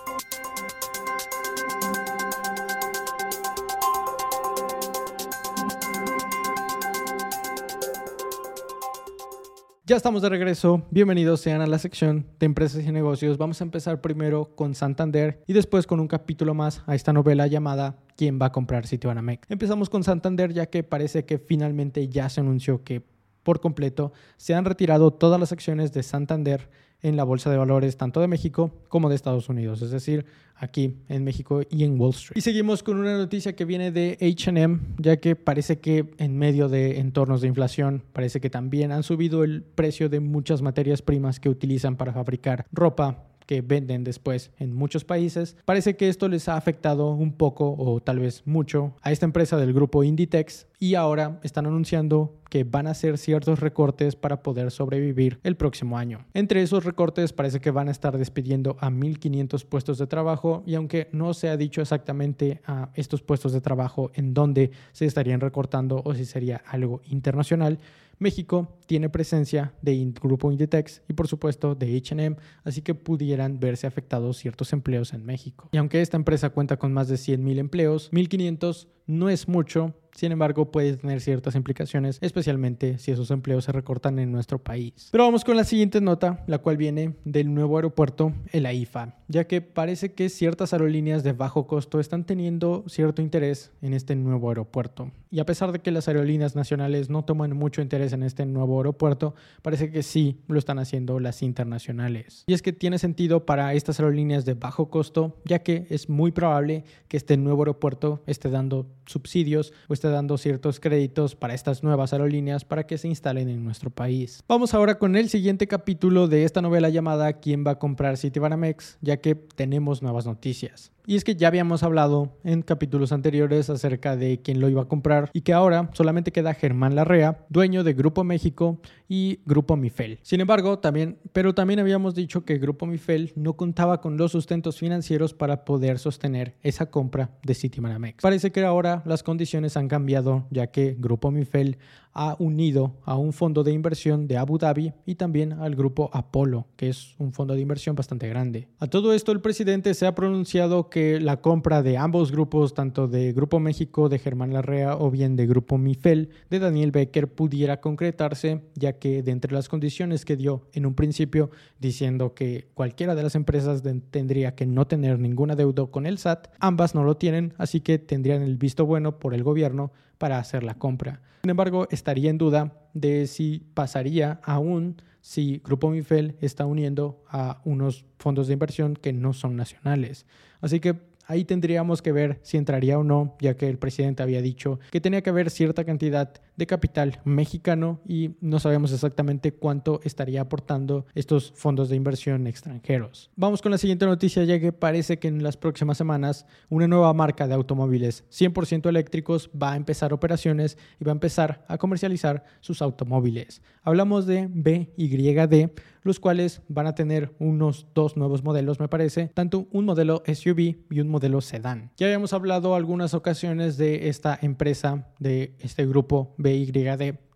Ya 9.88 9.97
estamos 9.97 10.21
de 10.21 10.28
regreso. 10.28 10.83
Bienvenidos 10.90 11.40
sean 11.40 11.62
a 11.62 11.66
la 11.66 11.78
sección 11.78 12.26
de 12.38 12.45
empresas 12.45 12.85
y 12.85 12.92
negocios. 12.92 13.38
Vamos 13.38 13.62
a 13.62 13.64
empezar 13.64 14.02
primero 14.02 14.54
con 14.54 14.75
Santander 14.75 15.42
y 15.47 15.54
después 15.54 15.87
con 15.87 15.99
un 15.99 16.09
capítulo 16.09 16.52
más 16.52 16.83
a 16.87 16.95
esta 16.95 17.14
novela 17.14 17.47
llamada 17.47 17.97
¿Quién 18.14 18.38
va 18.38 18.45
a 18.45 18.52
comprar 18.52 18.87
Citibanamex? 18.87 19.50
Empezamos 19.50 19.88
con 19.88 20.04
Santander 20.04 20.52
ya 20.52 20.66
que 20.66 20.83
parece 20.83 21.25
que 21.25 21.38
finalmente 21.38 22.07
ya 22.07 22.28
se 22.28 22.42
anunció 22.42 22.85
que 22.85 23.02
por 23.42 23.61
completo 23.61 24.12
se 24.37 24.54
han 24.54 24.66
retirado 24.66 25.11
todas 25.11 25.40
las 25.40 25.52
acciones 25.52 25.90
de 25.95 26.02
Santander 26.02 26.68
en 27.02 27.17
la 27.17 27.25
bolsa 27.25 27.50
de 27.50 27.57
valores 27.57 27.97
tanto 27.97 28.21
de 28.21 28.28
México 28.28 28.73
como 28.88 29.09
de 29.09 29.14
Estados 29.14 29.49
Unidos, 29.49 29.83
es 29.83 29.90
decir, 29.90 30.26
aquí 30.57 30.97
en 31.09 31.25
México 31.25 31.62
y 31.71 31.85
en 31.85 31.99
Wall 32.00 32.11
Street. 32.11 32.37
Y 32.37 32.40
seguimos 32.40 32.83
con 32.83 32.99
una 32.99 33.17
noticia 33.17 33.55
que 33.55 33.64
viene 33.64 33.93
de 33.93 34.19
HM, 34.21 34.97
ya 34.99 35.19
que 35.19 35.37
parece 35.37 35.78
que 35.78 36.11
en 36.19 36.37
medio 36.37 36.69
de 36.69 36.99
entornos 36.99 37.40
de 37.40 37.49
inflación, 37.49 38.02
parece 38.12 38.40
que 38.40 38.50
también 38.50 38.93
han 38.93 39.02
subido 39.02 39.45
el 39.45 39.62
precio 39.62 40.09
de 40.09 40.21
muchas 40.21 40.62
materias 40.62 41.02
primas 41.02 41.40
que 41.40 41.49
utilizan 41.49 41.97
para 41.97 42.12
fabricar 42.12 42.67
ropa, 42.73 43.25
que 43.49 43.62
venden 43.62 44.05
después 44.05 44.50
en 44.59 44.75
muchos 44.75 45.05
países. 45.05 45.57
Parece 45.64 45.97
que 45.97 46.11
esto 46.11 46.28
les 46.28 46.49
ha 46.49 46.57
afectado 46.57 47.12
un 47.12 47.33
poco 47.33 47.75
o 47.78 47.99
tal 48.00 48.19
vez 48.19 48.43
mucho 48.45 48.95
a 49.00 49.11
esta 49.11 49.25
empresa 49.25 49.57
del 49.57 49.73
grupo 49.73 50.05
Inditex 50.05 50.68
y 50.79 50.95
ahora 50.95 51.41
están 51.43 51.67
anunciando 51.67 52.35
que 52.51 52.65
van 52.65 52.87
a 52.87 52.91
hacer 52.91 53.19
ciertos 53.19 53.61
recortes 53.61 54.17
para 54.17 54.43
poder 54.43 54.71
sobrevivir 54.71 55.39
el 55.43 55.57
próximo 55.57 55.99
año. 55.99 56.25
Entre 56.35 56.63
esos 56.63 56.85
recortes 56.85 57.33
parece 57.33 57.61
que 57.61 57.71
van 57.71 57.89
a 57.89 57.93
estar 57.93 58.17
despidiendo 58.17 58.77
a 58.81 58.91
1.500 58.91 59.65
puestos 59.67 59.99
de 59.99 60.07
trabajo 60.07 60.63
y 60.67 60.75
aunque 60.75 61.09
no 61.13 61.35
se 61.35 61.49
ha 61.49 61.57
dicho 61.57 61.83
exactamente 61.83 62.63
a 62.67 62.91
estos 62.95 63.23
puestos 63.23 63.53
de 63.53 63.61
trabajo 63.61 64.11
en 64.15 64.35
dónde 64.35 64.71
se 64.93 65.07
estarían 65.07 65.41
recortando 65.41 66.03
o 66.05 66.15
si 66.15 66.25
sería 66.25 66.63
algo 66.67 67.03
internacional, 67.11 67.79
México 68.19 68.77
tiene 68.87 69.09
presencia 69.09 69.73
de 69.81 70.13
Grupo 70.21 70.51
Inditex 70.51 71.03
y 71.09 71.13
por 71.13 71.29
supuesto 71.29 71.75
de 71.75 71.97
H&M, 71.97 72.37
así 72.65 72.83
que 72.83 72.95
pudieran 72.95 73.61
verse 73.61 73.87
afectados 73.87 74.39
ciertos 74.39 74.73
empleos 74.73 75.13
en 75.13 75.25
México. 75.25 75.69
Y 75.73 75.77
aunque 75.77 76.01
esta 76.01 76.17
empresa 76.17 76.51
cuenta 76.51 76.79
con 76.79 76.93
más 76.93 77.09
de 77.09 77.15
100.000 77.15 77.59
empleos, 77.59 78.11
1.500 78.11 78.89
no 79.07 79.29
es 79.29 79.49
mucho, 79.49 79.95
sin 80.19 80.33
embargo 80.33 80.73
puede 80.73 80.97
tener 80.97 81.21
ciertas 81.21 81.55
implicaciones, 81.55 82.19
especialmente 82.21 82.99
si 82.99 83.13
esos 83.13 83.31
empleos 83.31 83.65
se 83.65 83.71
recortan 83.71 84.19
en 84.19 84.33
nuestro 84.33 84.59
país. 84.59 85.11
Pero 85.13 85.23
vamos 85.23 85.45
con 85.45 85.57
la 85.57 85.63
siguiente 85.63 86.01
nota, 86.01 86.43
la 86.49 86.59
cual 86.59 86.77
viene 86.77 87.15
del 87.25 87.55
nuevo 87.55 87.77
aeropuerto, 87.77 88.33
el 88.51 88.67
AIFA, 88.67 89.15
ya 89.29 89.47
que 89.47 89.61
parece 89.61 90.15
que 90.15 90.29
ciertas 90.29 90.73
aerolíneas 90.73 91.23
de 91.23 91.35
bajo 91.35 91.69
costo 91.69 92.01
están 92.01 92.25
teniendo 92.25 92.83
cierto 92.89 93.23
interés 93.23 93.71
en 93.81 93.95
este 93.95 94.17
nuevo 94.17 94.49
aeropuerto. 94.49 95.13
Y 95.31 95.39
a 95.39 95.47
pesar 95.47 95.71
de 95.71 95.79
que 95.79 95.93
las 95.93 96.09
aerolíneas 96.09 96.57
nacionales 96.57 97.11
no 97.11 97.25
toman 97.25 97.57
mucho 97.57 97.81
interés 97.81 98.13
en 98.13 98.25
este 98.25 98.45
nuevo 98.45 98.79
aeropuerto, 98.79 99.37
parece 99.63 99.93
que 99.93 100.03
sí 100.03 100.41
lo 100.49 100.59
están 100.59 100.81
haciendo 100.81 101.21
las 101.21 101.43
internacionales. 101.43 102.43
Y 102.49 102.55
es 102.55 102.63
que 102.63 102.73
tiene 102.73 102.99
sentido 102.99 103.47
para 103.47 103.73
estas 103.75 104.01
aerolíneas 104.01 104.45
de 104.45 104.55
bajo 104.55 104.91
costo, 104.91 105.37
ya 105.45 105.61
que 105.61 105.87
es 105.91 106.09
muy 106.09 106.33
probable 106.33 106.83
que 107.07 107.19
este 107.19 107.37
nuevo 107.37 107.63
aeropuerto 107.63 108.25
esté 108.27 108.51
dando 108.51 108.87
subsidios 109.07 109.73
o 109.89 109.95
esté 109.95 110.08
dando 110.11 110.38
ciertos 110.38 110.81
créditos 110.81 111.35
para 111.35 111.55
estas 111.55 111.83
nuevas 111.83 112.12
aerolíneas 112.12 112.65
para 112.65 112.87
que 112.87 112.99
se 112.99 113.09
instalen 113.09 113.49
en 113.49 113.65
nuestro 113.65 113.91
país. 113.91 114.43
Vamos 114.49 114.75
ahora 114.75 114.99
con 114.99 115.17
el 115.17 115.29
siguiente 115.29 115.67
capítulo 115.67 116.29
de 116.29 116.45
esta 116.45 116.62
novela 116.62 116.88
llamada 116.88 117.35
¿Quién 117.35 117.65
va 117.67 117.73
a 117.73 117.79
comprar 117.79 118.17
Citibanamex? 118.17 118.99
ya 119.00 119.19
que 119.19 119.35
tenemos 119.35 120.03
nuevas 120.03 120.27
noticias. 120.27 120.93
Y 121.09 121.17
es 121.17 121.25
que 121.25 121.37
ya 121.37 121.49
habíamos 121.49 121.83
hablado 121.83 122.37
en 122.45 122.61
capítulos 122.61 123.12
anteriores 123.12 123.71
acerca 123.71 124.15
de 124.15 124.43
quién 124.43 124.61
lo 124.61 124.69
iba 124.69 124.83
a 124.83 124.88
comprar 124.88 125.31
y 125.33 125.41
que 125.41 125.55
ahora 125.55 125.88
solamente 125.95 126.33
queda 126.33 126.53
Germán 126.53 126.97
Larrea, 126.97 127.47
dueño 127.49 127.83
de 127.83 127.95
Grupo 127.95 128.25
México 128.25 128.79
y 129.09 129.41
Grupo 129.47 129.75
Mifel. 129.75 130.19
Sin 130.21 130.43
embargo, 130.43 130.81
también, 130.81 131.17
pero 131.33 131.55
también 131.55 131.81
habíamos 131.81 132.15
dicho 132.15 132.45
que 132.45 132.59
Grupo 132.59 132.85
Mifel 132.85 133.33
no 133.37 133.55
contaba 133.55 134.03
con 134.03 134.19
los 134.19 134.33
sustentos 134.33 134.77
financieros 134.77 135.33
para 135.33 135.65
poder 135.65 135.99
sostener 135.99 136.57
esa 136.62 136.91
compra 136.91 137.31
de 137.43 137.55
Citibanamex. 137.55 138.21
Parece 138.21 138.53
que 138.53 138.62
ahora 138.62 139.03
las 139.07 139.23
condiciones 139.23 139.79
han 139.79 139.88
cambiado 139.88 140.47
ya 140.50 140.67
que 140.67 140.95
Grupo 140.99 141.31
Mifel 141.31 141.79
ha 142.12 142.35
unido 142.41 142.97
a 143.05 143.17
un 143.17 143.33
fondo 143.33 143.62
de 143.62 143.73
inversión 143.73 144.27
de 144.27 144.37
Abu 144.37 144.59
Dhabi 144.59 144.93
y 145.07 145.15
también 145.15 145.53
al 145.53 145.77
grupo 145.77 146.11
Apolo, 146.12 146.67
que 146.77 146.88
es 146.88 147.15
un 147.19 147.33
fondo 147.33 147.55
de 147.55 147.61
inversión 147.61 147.95
bastante 147.95 148.29
grande. 148.29 148.67
A 148.81 148.88
todo 148.88 149.12
esto 149.12 149.31
el 149.31 149.41
presidente 149.41 149.95
se 149.95 150.05
ha 150.05 150.17
pronunciado 150.17 150.91
que 150.91 150.98
la 151.21 151.40
compra 151.40 151.83
de 151.83 151.97
ambos 151.97 152.33
grupos, 152.33 152.75
tanto 152.75 153.09
de 153.09 153.33
Grupo 153.33 153.61
México 153.61 154.09
de 154.09 154.19
Germán 154.19 154.52
Larrea 154.52 154.97
o 154.97 155.11
bien 155.11 155.37
de 155.37 155.47
Grupo 155.47 155.78
Mifel 155.78 156.31
de 156.50 156.59
Daniel 156.59 156.90
Becker, 156.90 157.33
pudiera 157.33 157.81
concretarse, 157.81 158.62
ya 158.75 158.95
que 158.95 159.23
de 159.23 159.31
entre 159.31 159.53
las 159.53 159.68
condiciones 159.68 160.25
que 160.25 160.37
dio 160.37 160.68
en 160.73 160.87
un 160.87 160.94
principio, 160.94 161.51
diciendo 161.79 162.35
que 162.35 162.68
cualquiera 162.75 163.14
de 163.14 163.23
las 163.23 163.35
empresas 163.35 163.83
tendría 164.11 164.55
que 164.55 164.66
no 164.66 164.87
tener 164.87 165.18
ningún 165.18 165.51
adeudo 165.51 165.90
con 165.90 166.07
el 166.07 166.18
SAT, 166.18 166.49
ambas 166.61 166.94
no 166.94 167.05
lo 167.05 167.16
tienen, 167.16 167.55
así 167.59 167.81
que 167.81 167.99
tendrían 167.99 168.42
el 168.42 168.57
visto 168.57 168.87
bueno 168.87 169.18
por 169.18 169.35
el 169.35 169.42
gobierno 169.42 169.92
para 170.18 170.38
hacer 170.38 170.62
la 170.64 170.75
compra. 170.75 171.23
Sin 171.42 171.51
embargo, 171.51 171.87
estaría 171.90 172.31
en 172.31 172.38
duda 172.38 172.73
de 172.94 173.27
si 173.27 173.62
pasaría 173.75 174.40
aún 174.42 175.01
si 175.29 175.61
Grupo 175.62 175.91
Mifel 175.91 176.37
está 176.41 176.64
uniendo 176.64 177.23
a 177.29 177.61
unos 177.67 178.07
fondos 178.19 178.47
de 178.47 178.55
inversión 178.55 178.95
que 178.95 179.12
no 179.12 179.35
son 179.35 179.57
nacionales. 179.57 180.25
Así 180.62 180.81
que 180.81 180.97
Ahí 181.31 181.45
tendríamos 181.45 182.01
que 182.01 182.11
ver 182.11 182.41
si 182.43 182.57
entraría 182.57 182.99
o 182.99 183.05
no, 183.05 183.37
ya 183.38 183.55
que 183.55 183.69
el 183.69 183.77
presidente 183.77 184.23
había 184.23 184.41
dicho 184.41 184.81
que 184.91 184.99
tenía 184.99 185.21
que 185.21 185.29
haber 185.29 185.51
cierta 185.51 185.85
cantidad 185.85 186.33
de 186.59 186.66
capital 186.66 187.21
mexicano 187.25 188.01
y 188.07 188.33
no 188.40 188.59
sabemos 188.59 188.92
exactamente 188.92 189.53
cuánto 189.53 190.01
estaría 190.03 190.40
aportando 190.40 191.07
estos 191.14 191.53
fondos 191.55 191.88
de 191.88 191.97
inversión 191.97 192.47
extranjeros. 192.47 193.31
Vamos 193.37 193.62
con 193.62 193.71
la 193.71 193.79
siguiente 193.79 194.05
noticia, 194.05 194.44
ya 194.44 194.59
que 194.59 194.73
parece 194.73 195.18
que 195.18 195.29
en 195.29 195.42
las 195.42 195.57
próximas 195.57 195.97
semanas 195.97 196.47
una 196.68 196.88
nueva 196.88 197.14
marca 197.14 197.47
de 197.47 197.55
automóviles 197.55 198.25
100% 198.31 198.88
eléctricos 198.88 199.51
va 199.51 199.73
a 199.73 199.77
empezar 199.77 200.12
operaciones 200.12 200.77
y 201.01 201.05
va 201.05 201.12
a 201.12 201.14
empezar 201.14 201.64
a 201.68 201.79
comercializar 201.79 202.44
sus 202.61 202.83
automóviles. 202.83 203.62
Hablamos 203.83 204.27
de 204.27 204.49
BYD, 204.51 205.71
los 206.03 206.21
cuales 206.21 206.62
van 206.68 206.87
a 206.87 206.94
tener 206.94 207.35
unos 207.38 207.87
dos 207.94 208.16
nuevos 208.16 208.42
modelos, 208.42 208.81
me 208.81 208.88
parece, 208.88 209.29
tanto 209.29 209.68
un 209.73 209.85
modelo 209.85 210.23
SUV 210.27 210.77
y 210.90 211.01
un 211.01 211.09
modelo 211.09 211.40
sedán. 211.40 211.92
Ya 211.97 212.07
habíamos 212.07 212.33
hablado 212.33 212.75
algunas 212.75 213.14
ocasiones 213.14 213.77
de 213.77 214.09
esta 214.09 214.38
empresa, 214.40 215.09
de 215.18 215.55
este 215.61 215.87
grupo 215.87 216.35
BYD, 216.38 216.48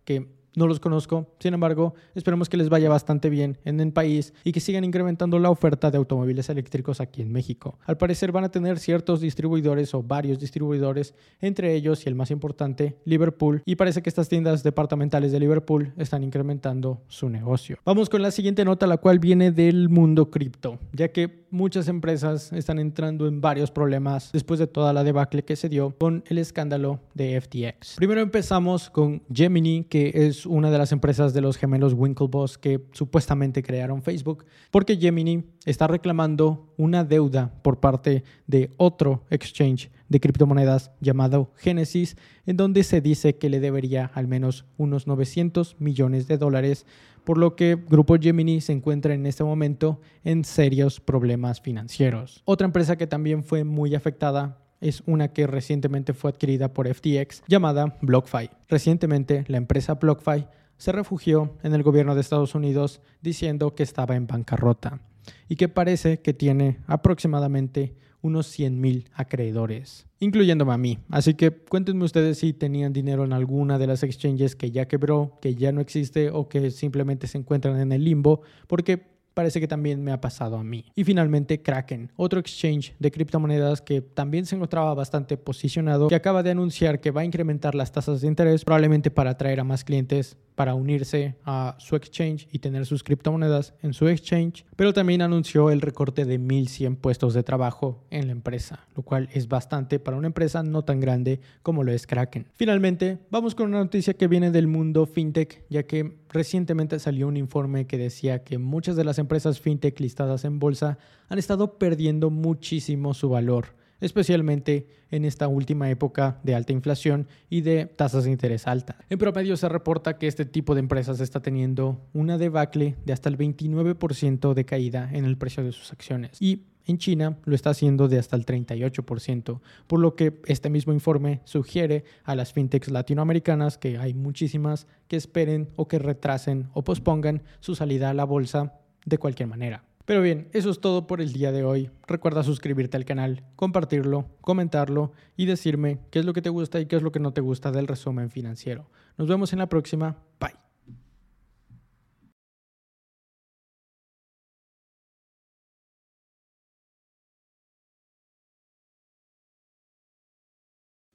que 0.05 0.27
no 0.55 0.67
los 0.67 0.79
conozco, 0.79 1.27
sin 1.39 1.53
embargo, 1.53 1.93
esperemos 2.15 2.49
que 2.49 2.57
les 2.57 2.69
vaya 2.69 2.89
bastante 2.89 3.29
bien 3.29 3.57
en 3.65 3.79
el 3.79 3.91
país 3.91 4.33
y 4.43 4.51
que 4.51 4.59
sigan 4.59 4.83
incrementando 4.83 5.39
la 5.39 5.49
oferta 5.49 5.91
de 5.91 5.97
automóviles 5.97 6.49
eléctricos 6.49 7.01
aquí 7.01 7.21
en 7.21 7.31
México. 7.31 7.77
Al 7.85 7.97
parecer 7.97 8.31
van 8.31 8.43
a 8.43 8.51
tener 8.51 8.79
ciertos 8.79 9.21
distribuidores 9.21 9.93
o 9.93 10.03
varios 10.03 10.39
distribuidores, 10.39 11.13
entre 11.41 11.73
ellos 11.73 12.05
y 12.05 12.09
el 12.09 12.15
más 12.15 12.31
importante, 12.31 12.97
Liverpool, 13.05 13.61
y 13.65 13.75
parece 13.75 14.01
que 14.01 14.09
estas 14.09 14.29
tiendas 14.29 14.63
departamentales 14.63 15.31
de 15.31 15.39
Liverpool 15.39 15.93
están 15.97 16.23
incrementando 16.23 17.01
su 17.07 17.29
negocio. 17.29 17.77
Vamos 17.85 18.09
con 18.09 18.21
la 18.21 18.31
siguiente 18.31 18.65
nota, 18.65 18.87
la 18.87 18.97
cual 18.97 19.19
viene 19.19 19.51
del 19.51 19.89
mundo 19.89 20.29
cripto, 20.29 20.79
ya 20.91 21.09
que 21.09 21.43
muchas 21.53 21.87
empresas 21.87 22.51
están 22.51 22.79
entrando 22.79 23.27
en 23.27 23.39
varios 23.39 23.69
problemas 23.69 24.31
después 24.33 24.59
de 24.59 24.67
toda 24.67 24.91
la 24.91 25.03
debacle 25.03 25.43
que 25.43 25.55
se 25.55 25.69
dio 25.69 25.95
con 25.97 26.23
el 26.27 26.39
escándalo 26.39 26.99
de 27.13 27.39
FTX. 27.39 27.95
Primero 27.95 28.21
empezamos 28.21 28.89
con 28.89 29.21
Gemini, 29.31 29.83
que 29.83 30.11
es 30.13 30.42
una 30.45 30.71
de 30.71 30.77
las 30.77 30.91
empresas 30.91 31.33
de 31.33 31.41
los 31.41 31.57
gemelos 31.57 31.93
Winklevoss 31.93 32.57
que 32.57 32.85
supuestamente 32.91 33.63
crearon 33.63 34.01
Facebook, 34.01 34.45
porque 34.71 34.97
Gemini 34.97 35.43
está 35.65 35.87
reclamando 35.87 36.73
una 36.77 37.03
deuda 37.03 37.53
por 37.61 37.79
parte 37.79 38.23
de 38.47 38.71
otro 38.77 39.23
exchange 39.29 39.91
de 40.09 40.19
criptomonedas 40.19 40.91
llamado 41.01 41.51
Genesis, 41.57 42.17
en 42.45 42.57
donde 42.57 42.83
se 42.83 43.01
dice 43.01 43.37
que 43.37 43.49
le 43.49 43.59
debería 43.59 44.11
al 44.13 44.27
menos 44.27 44.65
unos 44.77 45.07
900 45.07 45.77
millones 45.79 46.27
de 46.27 46.37
dólares, 46.37 46.85
por 47.23 47.37
lo 47.37 47.55
que 47.55 47.75
Grupo 47.75 48.15
Gemini 48.19 48.61
se 48.61 48.73
encuentra 48.73 49.13
en 49.13 49.25
este 49.25 49.43
momento 49.43 50.01
en 50.23 50.43
serios 50.43 50.99
problemas 50.99 51.61
financieros. 51.61 52.41
Otra 52.45 52.65
empresa 52.65 52.97
que 52.97 53.07
también 53.07 53.43
fue 53.43 53.63
muy 53.63 53.95
afectada 53.95 54.62
es 54.83 55.01
una 55.05 55.29
que 55.29 55.47
recientemente 55.47 56.13
fue 56.13 56.29
adquirida 56.29 56.73
por 56.73 56.93
FTX 56.93 57.43
llamada 57.47 57.97
BlockFi. 58.01 58.49
Recientemente 58.67 59.45
la 59.47 59.57
empresa 59.57 59.95
BlockFi 59.95 60.45
se 60.77 60.91
refugió 60.91 61.55
en 61.63 61.73
el 61.73 61.81
gobierno 61.81 62.13
de 62.13 62.21
Estados 62.21 62.55
Unidos 62.55 63.01
diciendo 63.21 63.73
que 63.73 63.83
estaba 63.83 64.15
en 64.15 64.27
bancarrota 64.27 64.99
y 65.47 65.55
que 65.55 65.69
parece 65.69 66.19
que 66.19 66.33
tiene 66.33 66.79
aproximadamente 66.87 67.95
unos 68.21 68.47
100 68.47 68.79
mil 68.79 69.09
acreedores, 69.13 70.07
incluyéndome 70.19 70.73
a 70.73 70.77
mí. 70.77 70.97
Así 71.09 71.33
que 71.33 71.51
cuéntenme 71.51 72.05
ustedes 72.05 72.39
si 72.39 72.53
tenían 72.53 72.93
dinero 72.93 73.25
en 73.25 73.33
alguna 73.33 73.77
de 73.77 73.87
las 73.87 74.01
exchanges 74.01 74.55
que 74.55 74.71
ya 74.71 74.87
quebró, 74.87 75.37
que 75.41 75.55
ya 75.55 75.71
no 75.71 75.81
existe 75.81 76.29
o 76.29 76.47
que 76.47 76.71
simplemente 76.71 77.27
se 77.27 77.37
encuentran 77.37 77.79
en 77.79 77.91
el 77.91 78.03
limbo, 78.03 78.41
porque 78.67 79.12
parece 79.33 79.59
que 79.59 79.67
también 79.67 80.03
me 80.03 80.11
ha 80.11 80.21
pasado 80.21 80.57
a 80.57 80.63
mí. 80.63 80.85
Y 80.95 81.03
finalmente 81.03 81.61
Kraken, 81.61 82.11
otro 82.15 82.39
exchange 82.39 82.95
de 82.99 83.11
criptomonedas 83.11 83.81
que 83.81 84.01
también 84.01 84.45
se 84.45 84.55
encontraba 84.55 84.93
bastante 84.93 85.37
posicionado, 85.37 86.07
que 86.07 86.15
acaba 86.15 86.43
de 86.43 86.51
anunciar 86.51 86.99
que 86.99 87.11
va 87.11 87.21
a 87.21 87.25
incrementar 87.25 87.75
las 87.75 87.91
tasas 87.91 88.21
de 88.21 88.27
interés 88.27 88.63
probablemente 88.63 89.11
para 89.11 89.31
atraer 89.31 89.59
a 89.59 89.63
más 89.63 89.83
clientes 89.83 90.37
para 90.55 90.75
unirse 90.75 91.35
a 91.45 91.75
su 91.79 91.95
exchange 91.95 92.47
y 92.51 92.59
tener 92.59 92.85
sus 92.85 93.03
criptomonedas 93.03 93.73
en 93.81 93.93
su 93.93 94.07
exchange, 94.07 94.65
pero 94.75 94.93
también 94.93 95.21
anunció 95.21 95.69
el 95.71 95.81
recorte 95.81 96.25
de 96.25 96.39
1.100 96.39 96.97
puestos 96.97 97.33
de 97.33 97.43
trabajo 97.43 98.03
en 98.09 98.27
la 98.27 98.33
empresa, 98.33 98.87
lo 98.95 99.03
cual 99.03 99.29
es 99.33 99.47
bastante 99.47 99.99
para 99.99 100.17
una 100.17 100.27
empresa 100.27 100.63
no 100.63 100.83
tan 100.83 100.99
grande 100.99 101.39
como 101.61 101.83
lo 101.83 101.91
es 101.91 102.07
Kraken. 102.07 102.47
Finalmente, 102.53 103.19
vamos 103.29 103.55
con 103.55 103.69
una 103.69 103.79
noticia 103.79 104.13
que 104.13 104.27
viene 104.27 104.51
del 104.51 104.67
mundo 104.67 105.05
fintech, 105.05 105.63
ya 105.69 105.83
que 105.83 106.22
recientemente 106.33 106.99
salió 106.99 107.27
un 107.27 107.37
informe 107.37 107.85
que 107.85 107.97
decía 107.97 108.43
que 108.43 108.57
muchas 108.57 108.95
de 108.95 109.03
las 109.03 109.19
empresas 109.19 109.61
fintech 109.61 109.99
listadas 109.99 110.43
en 110.43 110.59
bolsa 110.59 110.97
han 111.29 111.39
estado 111.39 111.77
perdiendo 111.77 112.29
muchísimo 112.29 113.13
su 113.13 113.29
valor, 113.29 113.67
especialmente 114.01 114.87
en 115.11 115.25
esta 115.25 115.47
última 115.47 115.89
época 115.89 116.39
de 116.43 116.55
alta 116.55 116.73
inflación 116.73 117.27
y 117.49 117.61
de 117.61 117.85
tasas 117.85 118.25
de 118.25 118.31
interés 118.31 118.67
alta. 118.67 118.97
En 119.09 119.19
promedio 119.19 119.55
se 119.55 119.69
reporta 119.69 120.17
que 120.17 120.27
este 120.27 120.45
tipo 120.45 120.73
de 120.73 120.79
empresas 120.79 121.19
está 121.19 121.41
teniendo 121.41 122.01
una 122.13 122.37
debacle 122.37 122.95
de 123.05 123.13
hasta 123.13 123.29
el 123.29 123.37
29% 123.37 124.53
de 124.53 124.65
caída 124.65 125.09
en 125.13 125.25
el 125.25 125.37
precio 125.37 125.63
de 125.63 125.71
sus 125.71 125.91
acciones. 125.93 126.41
Y 126.41 126.63
en 126.85 126.97
China 126.97 127.37
lo 127.45 127.55
está 127.55 127.71
haciendo 127.71 128.07
de 128.07 128.19
hasta 128.19 128.35
el 128.35 128.45
38%, 128.45 129.59
por 129.87 129.99
lo 129.99 130.15
que 130.15 130.41
este 130.45 130.69
mismo 130.69 130.93
informe 130.93 131.41
sugiere 131.45 132.03
a 132.23 132.35
las 132.35 132.53
fintechs 132.53 132.91
latinoamericanas 132.91 133.77
que 133.77 133.97
hay 133.97 134.13
muchísimas 134.13 134.87
que 135.07 135.15
esperen 135.15 135.69
o 135.75 135.87
que 135.87 135.99
retrasen 135.99 136.69
o 136.73 136.83
pospongan 136.83 137.43
su 137.59 137.75
salida 137.75 138.09
a 138.09 138.13
la 138.13 138.25
bolsa 138.25 138.73
de 139.05 139.17
cualquier 139.17 139.49
manera. 139.49 139.83
Pero 140.05 140.21
bien, 140.21 140.49
eso 140.51 140.69
es 140.69 140.81
todo 140.81 141.07
por 141.07 141.21
el 141.21 141.31
día 141.31 141.51
de 141.53 141.63
hoy. 141.63 141.89
Recuerda 142.07 142.43
suscribirte 142.43 142.97
al 142.97 143.05
canal, 143.05 143.43
compartirlo, 143.55 144.25
comentarlo 144.41 145.13
y 145.37 145.45
decirme 145.45 145.99
qué 146.11 146.19
es 146.19 146.25
lo 146.25 146.33
que 146.33 146.41
te 146.41 146.49
gusta 146.49 146.81
y 146.81 146.87
qué 146.87 146.97
es 146.97 147.01
lo 147.01 147.11
que 147.11 147.19
no 147.19 147.31
te 147.31 147.41
gusta 147.41 147.71
del 147.71 147.87
resumen 147.87 148.29
financiero. 148.29 148.89
Nos 149.17 149.29
vemos 149.29 149.53
en 149.53 149.59
la 149.59 149.69
próxima. 149.69 150.17
Bye. 150.39 150.62